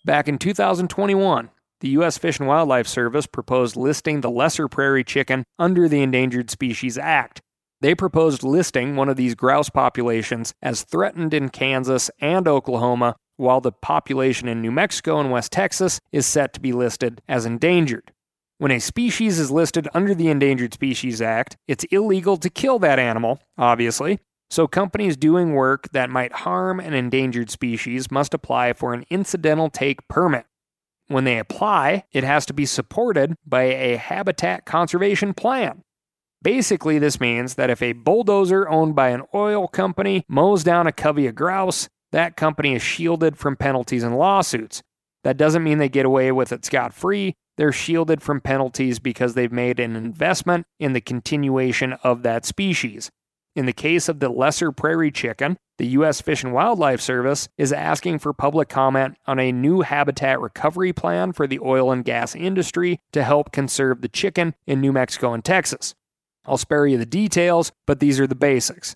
Back 0.04 0.28
in 0.28 0.38
2021, 0.38 1.50
the 1.80 1.88
U.S. 1.90 2.18
Fish 2.18 2.38
and 2.38 2.48
Wildlife 2.48 2.88
Service 2.88 3.26
proposed 3.26 3.76
listing 3.76 4.20
the 4.20 4.30
lesser 4.30 4.68
prairie 4.68 5.04
chicken 5.04 5.44
under 5.58 5.88
the 5.88 6.02
Endangered 6.02 6.50
Species 6.50 6.96
Act. 6.98 7.40
They 7.80 7.94
proposed 7.94 8.42
listing 8.42 8.96
one 8.96 9.08
of 9.08 9.16
these 9.16 9.34
grouse 9.34 9.70
populations 9.70 10.52
as 10.62 10.82
threatened 10.82 11.32
in 11.32 11.50
Kansas 11.50 12.10
and 12.20 12.48
Oklahoma 12.48 13.14
while 13.38 13.62
the 13.62 13.72
population 13.72 14.46
in 14.46 14.61
New 14.61 14.70
Mexico 14.70 15.18
and 15.18 15.31
West 15.31 15.53
Texas 15.53 16.01
is 16.12 16.27
set 16.27 16.53
to 16.53 16.61
be 16.61 16.72
listed 16.72 17.22
as 17.27 17.46
endangered. 17.46 18.12
When 18.59 18.72
a 18.72 18.81
species 18.81 19.38
is 19.38 19.51
listed 19.51 19.88
under 19.94 20.14
the 20.14 20.29
Endangered 20.29 20.74
Species 20.74 21.22
Act, 21.22 21.57
it's 21.68 21.85
illegal 21.85 22.37
to 22.37 22.51
kill 22.51 22.81
that 22.81 22.98
animal, 22.98 23.38
obviously, 23.57 24.18
so 24.51 24.66
companies 24.66 25.16
doing 25.16 25.55
work 25.55 25.88
that 25.92 26.11
might 26.11 26.33
harm 26.33 26.81
an 26.81 26.92
endangered 26.92 27.51
species 27.51 28.11
must 28.11 28.35
apply 28.35 28.72
for 28.72 28.94
an 28.94 29.05
incidental 29.11 29.70
take 29.70 30.07
permit. 30.09 30.44
When 31.07 31.22
they 31.24 31.38
apply, 31.38 32.05
it 32.12 32.24
has 32.24 32.44
to 32.46 32.53
be 32.53 32.66
supported 32.66 33.37
by 33.46 33.62
a 33.62 33.96
habitat 33.96 34.66
conservation 34.66 35.35
plan. 35.35 35.83
Basically, 36.42 36.98
this 36.98 37.20
means 37.20 37.55
that 37.55 37.70
if 37.70 37.81
a 37.81 37.92
bulldozer 37.92 38.68
owned 38.68 38.94
by 38.94 39.11
an 39.11 39.22
oil 39.35 39.68
company 39.68 40.24
mows 40.29 40.64
down 40.64 40.87
a 40.87 40.92
covey 40.92 41.27
of 41.27 41.35
grouse, 41.35 41.88
that 42.12 42.36
company 42.36 42.74
is 42.74 42.82
shielded 42.82 43.36
from 43.36 43.56
penalties 43.56 44.02
and 44.02 44.16
lawsuits. 44.16 44.82
That 45.24 45.36
doesn't 45.36 45.64
mean 45.64 45.78
they 45.78 45.88
get 45.88 46.06
away 46.06 46.32
with 46.32 46.52
it 46.52 46.64
scot 46.64 46.94
free. 46.94 47.34
They're 47.56 47.72
shielded 47.72 48.22
from 48.22 48.40
penalties 48.40 48.98
because 48.98 49.34
they've 49.34 49.52
made 49.52 49.80
an 49.80 49.96
investment 49.96 50.66
in 50.78 50.92
the 50.92 51.00
continuation 51.00 51.94
of 52.04 52.22
that 52.22 52.46
species. 52.46 53.10
In 53.56 53.66
the 53.66 53.72
case 53.72 54.08
of 54.08 54.20
the 54.20 54.28
lesser 54.28 54.70
prairie 54.70 55.10
chicken, 55.10 55.56
the 55.78 55.88
U.S. 55.88 56.20
Fish 56.20 56.44
and 56.44 56.52
Wildlife 56.52 57.00
Service 57.00 57.48
is 57.58 57.72
asking 57.72 58.20
for 58.20 58.32
public 58.32 58.68
comment 58.68 59.16
on 59.26 59.40
a 59.40 59.50
new 59.50 59.80
habitat 59.80 60.40
recovery 60.40 60.92
plan 60.92 61.32
for 61.32 61.46
the 61.46 61.58
oil 61.60 61.90
and 61.90 62.04
gas 62.04 62.36
industry 62.36 63.00
to 63.12 63.24
help 63.24 63.52
conserve 63.52 64.00
the 64.00 64.08
chicken 64.08 64.54
in 64.66 64.80
New 64.80 64.92
Mexico 64.92 65.32
and 65.32 65.44
Texas. 65.44 65.94
I'll 66.46 66.58
spare 66.58 66.86
you 66.86 66.98
the 66.98 67.06
details, 67.06 67.72
but 67.86 68.00
these 68.00 68.20
are 68.20 68.26
the 68.26 68.34
basics. 68.34 68.94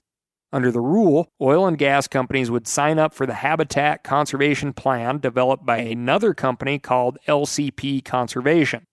Under 0.53 0.71
the 0.71 0.81
rule, 0.81 1.29
oil 1.41 1.67
and 1.67 1.79
gas 1.79 2.07
companies 2.07 2.51
would 2.51 2.69
sign 2.69 2.99
up 2.99 3.15
for 3.15 3.25
the 3.25 3.35
Habitat 3.35 4.05
Conservation 4.05 4.75
Plan 4.75 5.19
developed 5.19 5.65
by 5.65 5.79
another 5.79 6.35
company 6.35 6.79
called 6.79 7.17
LCP 7.27 8.05
Conservation. 8.05 8.85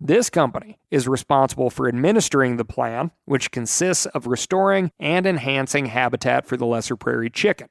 This 0.00 0.28
company 0.28 0.76
is 0.90 1.06
responsible 1.06 1.70
for 1.70 1.86
administering 1.86 2.56
the 2.56 2.64
plan, 2.64 3.12
which 3.26 3.52
consists 3.52 4.06
of 4.06 4.26
restoring 4.26 4.90
and 4.98 5.24
enhancing 5.24 5.86
habitat 5.86 6.46
for 6.46 6.56
the 6.56 6.66
lesser 6.66 6.96
prairie 6.96 7.30
chicken. 7.30 7.68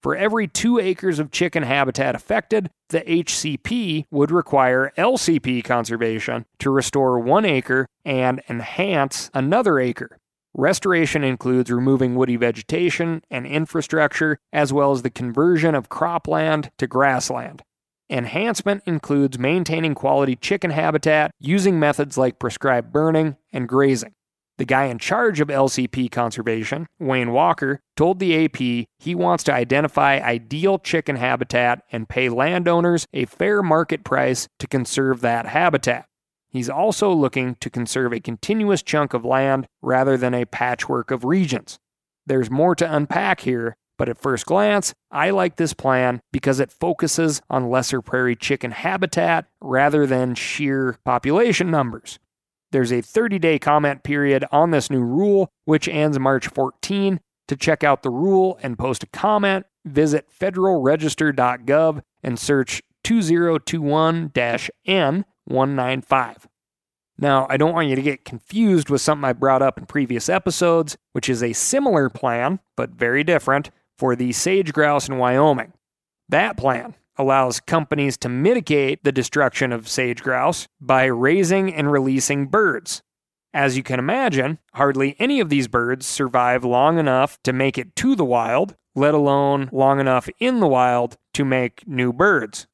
For 0.00 0.14
every 0.14 0.46
two 0.46 0.78
acres 0.78 1.18
of 1.18 1.32
chicken 1.32 1.64
habitat 1.64 2.14
affected, 2.14 2.70
the 2.90 3.00
HCP 3.00 4.04
would 4.12 4.30
require 4.30 4.92
LCP 4.96 5.64
conservation 5.64 6.44
to 6.60 6.70
restore 6.70 7.18
one 7.18 7.44
acre 7.44 7.86
and 8.04 8.40
enhance 8.48 9.30
another 9.34 9.80
acre. 9.80 10.18
Restoration 10.56 11.24
includes 11.24 11.68
removing 11.68 12.14
woody 12.14 12.36
vegetation 12.36 13.22
and 13.28 13.44
infrastructure, 13.44 14.38
as 14.52 14.72
well 14.72 14.92
as 14.92 15.02
the 15.02 15.10
conversion 15.10 15.74
of 15.74 15.88
cropland 15.88 16.70
to 16.78 16.86
grassland. 16.86 17.62
Enhancement 18.08 18.82
includes 18.86 19.36
maintaining 19.36 19.96
quality 19.96 20.36
chicken 20.36 20.70
habitat 20.70 21.32
using 21.40 21.80
methods 21.80 22.16
like 22.16 22.38
prescribed 22.38 22.92
burning 22.92 23.36
and 23.52 23.68
grazing. 23.68 24.12
The 24.56 24.64
guy 24.64 24.84
in 24.84 25.00
charge 25.00 25.40
of 25.40 25.48
LCP 25.48 26.12
conservation, 26.12 26.86
Wayne 27.00 27.32
Walker, 27.32 27.80
told 27.96 28.20
the 28.20 28.44
AP 28.44 28.86
he 29.00 29.14
wants 29.16 29.42
to 29.44 29.54
identify 29.54 30.20
ideal 30.20 30.78
chicken 30.78 31.16
habitat 31.16 31.82
and 31.90 32.08
pay 32.08 32.28
landowners 32.28 33.06
a 33.12 33.24
fair 33.24 33.60
market 33.60 34.04
price 34.04 34.46
to 34.60 34.68
conserve 34.68 35.20
that 35.22 35.46
habitat. 35.46 36.06
He's 36.54 36.70
also 36.70 37.12
looking 37.12 37.56
to 37.56 37.68
conserve 37.68 38.12
a 38.12 38.20
continuous 38.20 38.80
chunk 38.80 39.12
of 39.12 39.24
land 39.24 39.66
rather 39.82 40.16
than 40.16 40.34
a 40.34 40.44
patchwork 40.44 41.10
of 41.10 41.24
regions. 41.24 41.80
There's 42.26 42.48
more 42.48 42.76
to 42.76 42.94
unpack 42.96 43.40
here, 43.40 43.74
but 43.98 44.08
at 44.08 44.22
first 44.22 44.46
glance, 44.46 44.94
I 45.10 45.30
like 45.30 45.56
this 45.56 45.74
plan 45.74 46.20
because 46.32 46.60
it 46.60 46.70
focuses 46.70 47.42
on 47.50 47.70
lesser 47.70 48.00
prairie 48.00 48.36
chicken 48.36 48.70
habitat 48.70 49.46
rather 49.60 50.06
than 50.06 50.36
sheer 50.36 50.96
population 51.04 51.72
numbers. 51.72 52.20
There's 52.70 52.92
a 52.92 53.00
30 53.00 53.40
day 53.40 53.58
comment 53.58 54.04
period 54.04 54.44
on 54.52 54.70
this 54.70 54.90
new 54.90 55.02
rule, 55.02 55.48
which 55.64 55.88
ends 55.88 56.20
March 56.20 56.46
14. 56.46 57.18
To 57.48 57.56
check 57.56 57.82
out 57.82 58.04
the 58.04 58.10
rule 58.10 58.60
and 58.62 58.78
post 58.78 59.02
a 59.02 59.06
comment, 59.06 59.66
visit 59.84 60.28
federalregister.gov 60.30 62.02
and 62.22 62.38
search 62.38 62.80
2021 63.02 64.32
N 64.86 65.24
195. 65.46 66.48
Now, 67.18 67.46
I 67.48 67.56
don't 67.56 67.72
want 67.72 67.88
you 67.88 67.96
to 67.96 68.02
get 68.02 68.24
confused 68.24 68.90
with 68.90 69.00
something 69.00 69.24
I 69.24 69.32
brought 69.32 69.62
up 69.62 69.78
in 69.78 69.86
previous 69.86 70.28
episodes, 70.28 70.96
which 71.12 71.28
is 71.28 71.42
a 71.42 71.52
similar 71.52 72.08
plan, 72.08 72.58
but 72.76 72.90
very 72.90 73.22
different, 73.22 73.70
for 73.96 74.16
the 74.16 74.32
sage 74.32 74.72
grouse 74.72 75.08
in 75.08 75.18
Wyoming. 75.18 75.72
That 76.28 76.56
plan 76.56 76.94
allows 77.16 77.60
companies 77.60 78.16
to 78.16 78.28
mitigate 78.28 79.04
the 79.04 79.12
destruction 79.12 79.72
of 79.72 79.88
sage 79.88 80.22
grouse 80.22 80.66
by 80.80 81.04
raising 81.04 81.72
and 81.72 81.92
releasing 81.92 82.46
birds. 82.46 83.02
As 83.52 83.76
you 83.76 83.84
can 83.84 84.00
imagine, 84.00 84.58
hardly 84.72 85.14
any 85.20 85.38
of 85.38 85.48
these 85.48 85.68
birds 85.68 86.06
survive 86.06 86.64
long 86.64 86.98
enough 86.98 87.40
to 87.44 87.52
make 87.52 87.78
it 87.78 87.94
to 87.96 88.16
the 88.16 88.24
wild, 88.24 88.74
let 88.96 89.14
alone 89.14 89.68
long 89.70 90.00
enough 90.00 90.28
in 90.40 90.58
the 90.58 90.66
wild 90.66 91.16
to 91.34 91.44
make 91.44 91.86
new 91.86 92.12
birds. 92.12 92.66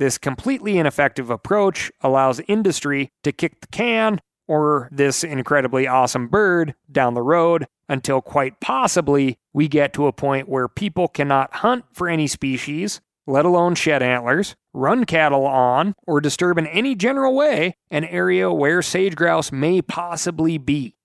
This 0.00 0.16
completely 0.16 0.78
ineffective 0.78 1.28
approach 1.28 1.92
allows 2.00 2.40
industry 2.48 3.12
to 3.22 3.32
kick 3.32 3.60
the 3.60 3.66
can 3.66 4.22
or 4.48 4.88
this 4.90 5.22
incredibly 5.22 5.86
awesome 5.86 6.26
bird 6.26 6.74
down 6.90 7.12
the 7.12 7.20
road 7.20 7.66
until 7.86 8.22
quite 8.22 8.60
possibly 8.60 9.36
we 9.52 9.68
get 9.68 9.92
to 9.92 10.06
a 10.06 10.12
point 10.14 10.48
where 10.48 10.68
people 10.68 11.06
cannot 11.06 11.56
hunt 11.56 11.84
for 11.92 12.08
any 12.08 12.26
species, 12.26 13.02
let 13.26 13.44
alone 13.44 13.74
shed 13.74 14.02
antlers, 14.02 14.56
run 14.72 15.04
cattle 15.04 15.44
on, 15.44 15.94
or 16.06 16.18
disturb 16.22 16.56
in 16.56 16.66
any 16.68 16.94
general 16.94 17.34
way 17.34 17.76
an 17.90 18.04
area 18.04 18.50
where 18.50 18.80
sage 18.80 19.14
grouse 19.14 19.52
may 19.52 19.82
possibly 19.82 20.56
be. 20.56 20.96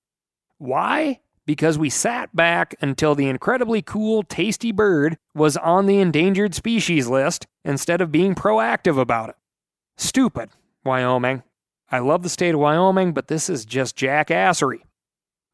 Why? 0.57 1.19
Because 1.45 1.77
we 1.77 1.89
sat 1.89 2.35
back 2.35 2.75
until 2.81 3.13
the 3.13 3.29
incredibly 3.29 3.81
cool, 3.81 4.23
tasty 4.23 4.71
bird 4.71 5.17
was 5.35 5.57
on 5.57 5.85
the 5.85 5.99
endangered 5.99 6.55
species 6.55 7.07
list 7.07 7.45
instead 7.63 8.01
of 8.01 8.11
being 8.11 8.33
proactive 8.33 8.99
about 8.99 9.29
it. 9.29 9.35
Stupid, 9.97 10.49
Wyoming. 10.83 11.43
I 11.91 11.99
love 11.99 12.23
the 12.23 12.29
state 12.29 12.55
of 12.55 12.59
Wyoming, 12.59 13.13
but 13.13 13.27
this 13.27 13.49
is 13.49 13.63
just 13.63 13.95
jackassery. 13.95 14.79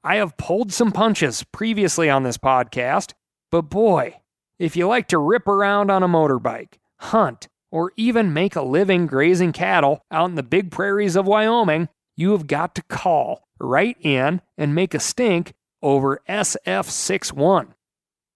I 0.03 0.15
have 0.15 0.37
pulled 0.37 0.71
some 0.71 0.91
punches 0.91 1.43
previously 1.51 2.09
on 2.09 2.23
this 2.23 2.37
podcast, 2.37 3.13
but 3.51 3.63
boy, 3.63 4.17
if 4.57 4.75
you 4.75 4.87
like 4.87 5.07
to 5.09 5.17
rip 5.17 5.47
around 5.47 5.91
on 5.91 6.03
a 6.03 6.07
motorbike, 6.07 6.75
hunt, 6.99 7.47
or 7.69 7.91
even 7.97 8.33
make 8.33 8.55
a 8.55 8.61
living 8.61 9.07
grazing 9.07 9.51
cattle 9.51 10.01
out 10.09 10.29
in 10.29 10.35
the 10.35 10.43
big 10.43 10.71
prairies 10.71 11.15
of 11.15 11.27
Wyoming, 11.27 11.89
you 12.15 12.31
have 12.31 12.47
got 12.47 12.75
to 12.75 12.83
call 12.83 13.43
right 13.59 13.97
in 14.01 14.41
and 14.57 14.73
make 14.73 14.93
a 14.93 14.99
stink 14.99 15.53
over 15.81 16.21
SF61. 16.27 17.73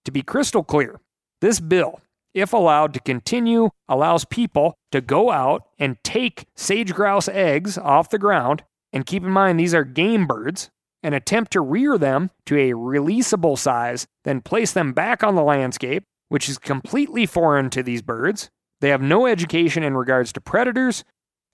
To 0.04 0.10
be 0.10 0.22
crystal 0.22 0.62
clear, 0.62 1.00
this 1.40 1.60
bill, 1.60 2.00
if 2.34 2.52
allowed 2.52 2.94
to 2.94 3.00
continue, 3.00 3.70
allows 3.88 4.24
people 4.24 4.74
to 4.92 5.00
go 5.00 5.30
out 5.30 5.62
and 5.78 5.96
take 6.04 6.46
sage 6.54 6.94
grouse 6.94 7.28
eggs 7.28 7.78
off 7.78 8.10
the 8.10 8.18
ground. 8.18 8.62
And 8.92 9.06
keep 9.06 9.22
in 9.22 9.30
mind, 9.30 9.58
these 9.58 9.74
are 9.74 9.84
game 9.84 10.26
birds, 10.26 10.70
and 11.02 11.14
attempt 11.14 11.52
to 11.52 11.60
rear 11.60 11.98
them 11.98 12.30
to 12.46 12.56
a 12.56 12.72
releasable 12.72 13.58
size, 13.58 14.06
then 14.24 14.40
place 14.40 14.72
them 14.72 14.92
back 14.92 15.22
on 15.22 15.34
the 15.34 15.42
landscape, 15.42 16.04
which 16.28 16.48
is 16.48 16.58
completely 16.58 17.26
foreign 17.26 17.70
to 17.70 17.82
these 17.82 18.02
birds. 18.02 18.50
They 18.80 18.90
have 18.90 19.02
no 19.02 19.26
education 19.26 19.82
in 19.82 19.96
regards 19.96 20.32
to 20.32 20.40
predators. 20.40 21.04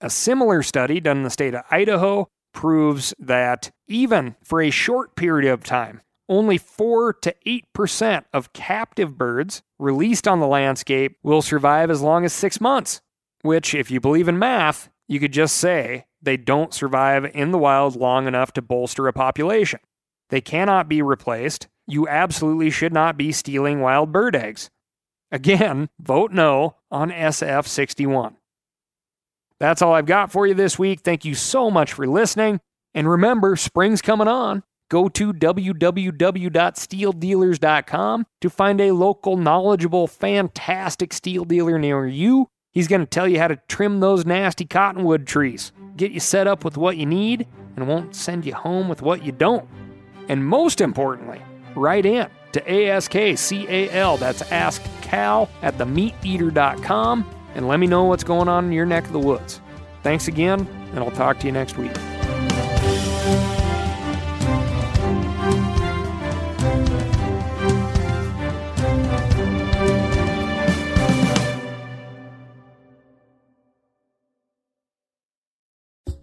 A 0.01 0.09
similar 0.09 0.63
study 0.63 0.99
done 0.99 1.17
in 1.17 1.23
the 1.23 1.29
state 1.29 1.53
of 1.53 1.63
Idaho 1.71 2.27
proves 2.53 3.13
that 3.19 3.71
even 3.87 4.35
for 4.43 4.61
a 4.61 4.69
short 4.69 5.15
period 5.15 5.51
of 5.51 5.63
time, 5.63 6.01
only 6.29 6.57
4 6.57 7.13
to 7.13 7.35
8% 7.45 8.23
of 8.31 8.53
captive 8.53 9.17
birds 9.17 9.61
released 9.77 10.27
on 10.27 10.39
the 10.39 10.47
landscape 10.47 11.17
will 11.21 11.41
survive 11.41 11.91
as 11.91 12.01
long 12.01 12.23
as 12.23 12.31
six 12.31 12.61
months, 12.61 13.01
which, 13.41 13.75
if 13.75 13.91
you 13.91 13.99
believe 13.99 14.27
in 14.27 14.39
math, 14.39 14.89
you 15.07 15.19
could 15.19 15.33
just 15.33 15.57
say 15.57 16.05
they 16.21 16.37
don't 16.37 16.73
survive 16.73 17.25
in 17.35 17.51
the 17.51 17.57
wild 17.57 17.95
long 17.95 18.27
enough 18.27 18.53
to 18.53 18.61
bolster 18.61 19.07
a 19.07 19.13
population. 19.13 19.79
They 20.29 20.41
cannot 20.41 20.87
be 20.87 21.01
replaced. 21.01 21.67
You 21.85 22.07
absolutely 22.07 22.69
should 22.69 22.93
not 22.93 23.17
be 23.17 23.33
stealing 23.33 23.81
wild 23.81 24.11
bird 24.11 24.35
eggs. 24.35 24.69
Again, 25.31 25.89
vote 25.99 26.31
no 26.31 26.77
on 26.89 27.11
SF 27.11 27.67
61. 27.67 28.37
That's 29.59 29.81
all 29.81 29.93
I've 29.93 30.05
got 30.05 30.31
for 30.31 30.47
you 30.47 30.53
this 30.53 30.77
week. 30.77 31.01
Thank 31.01 31.25
you 31.25 31.35
so 31.35 31.71
much 31.71 31.93
for 31.93 32.07
listening. 32.07 32.59
And 32.93 33.09
remember, 33.09 33.55
spring's 33.55 34.01
coming 34.01 34.27
on. 34.27 34.63
Go 34.89 35.07
to 35.09 35.33
www.stihldealers.com 35.33 38.25
to 38.41 38.49
find 38.49 38.81
a 38.81 38.91
local, 38.91 39.37
knowledgeable, 39.37 40.07
fantastic 40.07 41.11
STIHL 41.11 41.47
dealer 41.47 41.79
near 41.79 42.05
you. 42.05 42.47
He's 42.71 42.87
going 42.87 43.01
to 43.01 43.07
tell 43.07 43.27
you 43.27 43.39
how 43.39 43.47
to 43.47 43.59
trim 43.67 43.99
those 43.99 44.25
nasty 44.25 44.65
cottonwood 44.65 45.25
trees, 45.25 45.71
get 45.95 46.11
you 46.11 46.19
set 46.19 46.47
up 46.47 46.65
with 46.65 46.77
what 46.77 46.97
you 46.97 47.05
need, 47.05 47.47
and 47.75 47.87
won't 47.87 48.15
send 48.15 48.45
you 48.45 48.53
home 48.53 48.87
with 48.87 49.01
what 49.01 49.23
you 49.23 49.31
don't. 49.31 49.67
And 50.27 50.45
most 50.45 50.81
importantly, 50.81 51.41
write 51.75 52.05
in 52.05 52.27
to 52.51 52.61
ASKCAL, 52.61 54.19
that's 54.19 54.41
Ask 54.51 54.83
Cal 55.01 55.49
at 55.61 55.77
themeateater.com 55.77 57.25
and 57.55 57.67
let 57.67 57.79
me 57.79 57.87
know 57.87 58.05
what's 58.05 58.23
going 58.23 58.47
on 58.47 58.65
in 58.65 58.71
your 58.71 58.85
neck 58.85 59.05
of 59.05 59.13
the 59.13 59.19
woods. 59.19 59.61
Thanks 60.01 60.27
again, 60.27 60.67
and 60.91 60.99
I'll 60.99 61.11
talk 61.11 61.39
to 61.39 61.45
you 61.45 61.51
next 61.51 61.77
week. 61.77 61.91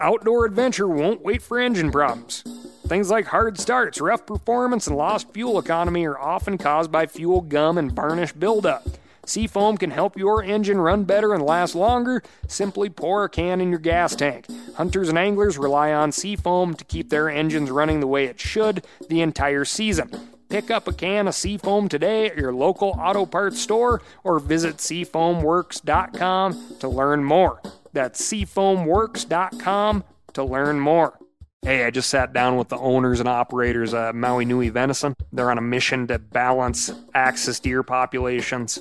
Outdoor 0.03 0.47
adventure 0.47 0.89
won't 0.89 1.21
wait 1.21 1.43
for 1.43 1.59
engine 1.59 1.93
problems. 1.93 2.43
Things 2.87 3.11
like 3.11 3.27
hard 3.27 3.61
starts, 3.61 4.01
rough 4.01 4.25
performance, 4.25 4.87
and 4.87 4.97
lost 4.97 5.33
fuel 5.33 5.59
economy 5.59 6.07
are 6.07 6.19
often 6.19 6.57
caused 6.57 6.91
by 6.91 7.07
fuel 7.07 7.43
gum 7.43 7.77
and 7.77 7.93
varnish 7.93 8.33
buildup. 8.33 8.83
Seafoam 9.27 9.77
can 9.77 9.91
help 9.91 10.17
your 10.17 10.43
engine 10.43 10.81
run 10.81 11.05
better 11.05 11.35
and 11.35 11.43
last 11.43 11.75
longer. 11.75 12.23
Simply 12.49 12.89
pour 12.89 13.25
a 13.25 13.29
can 13.29 13.61
in 13.61 13.71
your 13.71 13.79
gas 13.79 14.15
tank. 14.17 14.47
Hunters 14.77 15.09
and 15.09 15.19
anglers 15.19 15.59
rely 15.59 15.93
on 15.93 16.13
Seafoam 16.13 16.75
to 16.75 16.85
keep 16.85 17.11
their 17.11 17.29
engines 17.29 17.71
running 17.71 18.01
the 18.01 18.07
way 18.07 18.25
it 18.25 18.41
should 18.41 18.85
the 19.09 19.21
entire 19.21 19.65
season. 19.65 20.11
Pick 20.49 20.71
up 20.71 20.89
a 20.89 20.93
can 20.93 21.29
of 21.29 21.35
Seafoam 21.35 21.89
today 21.89 22.27
at 22.27 22.37
your 22.37 22.53
local 22.53 22.97
auto 22.99 23.25
parts 23.25 23.61
store 23.61 24.03
or 24.25 24.41
visit 24.41 24.79
seafoamworks.com 24.79 26.77
to 26.81 26.89
learn 26.89 27.23
more. 27.23 27.63
That's 27.93 28.21
seafoamworks.com 28.21 30.05
to 30.33 30.45
learn 30.45 30.81
more. 30.81 31.19
Hey, 31.63 31.85
I 31.85 31.91
just 31.91 32.09
sat 32.09 32.33
down 32.33 32.57
with 32.57 32.69
the 32.69 32.79
owners 32.79 33.21
and 33.21 33.29
operators 33.29 33.93
of 33.93 34.15
Maui 34.15 34.45
Nui 34.45 34.71
Venison. 34.71 35.15
They're 35.31 35.51
on 35.51 35.59
a 35.59 35.63
mission 35.63 36.07
to 36.09 36.19
balance 36.19 36.91
axis 37.15 37.61
deer 37.61 37.83
populations 37.83 38.81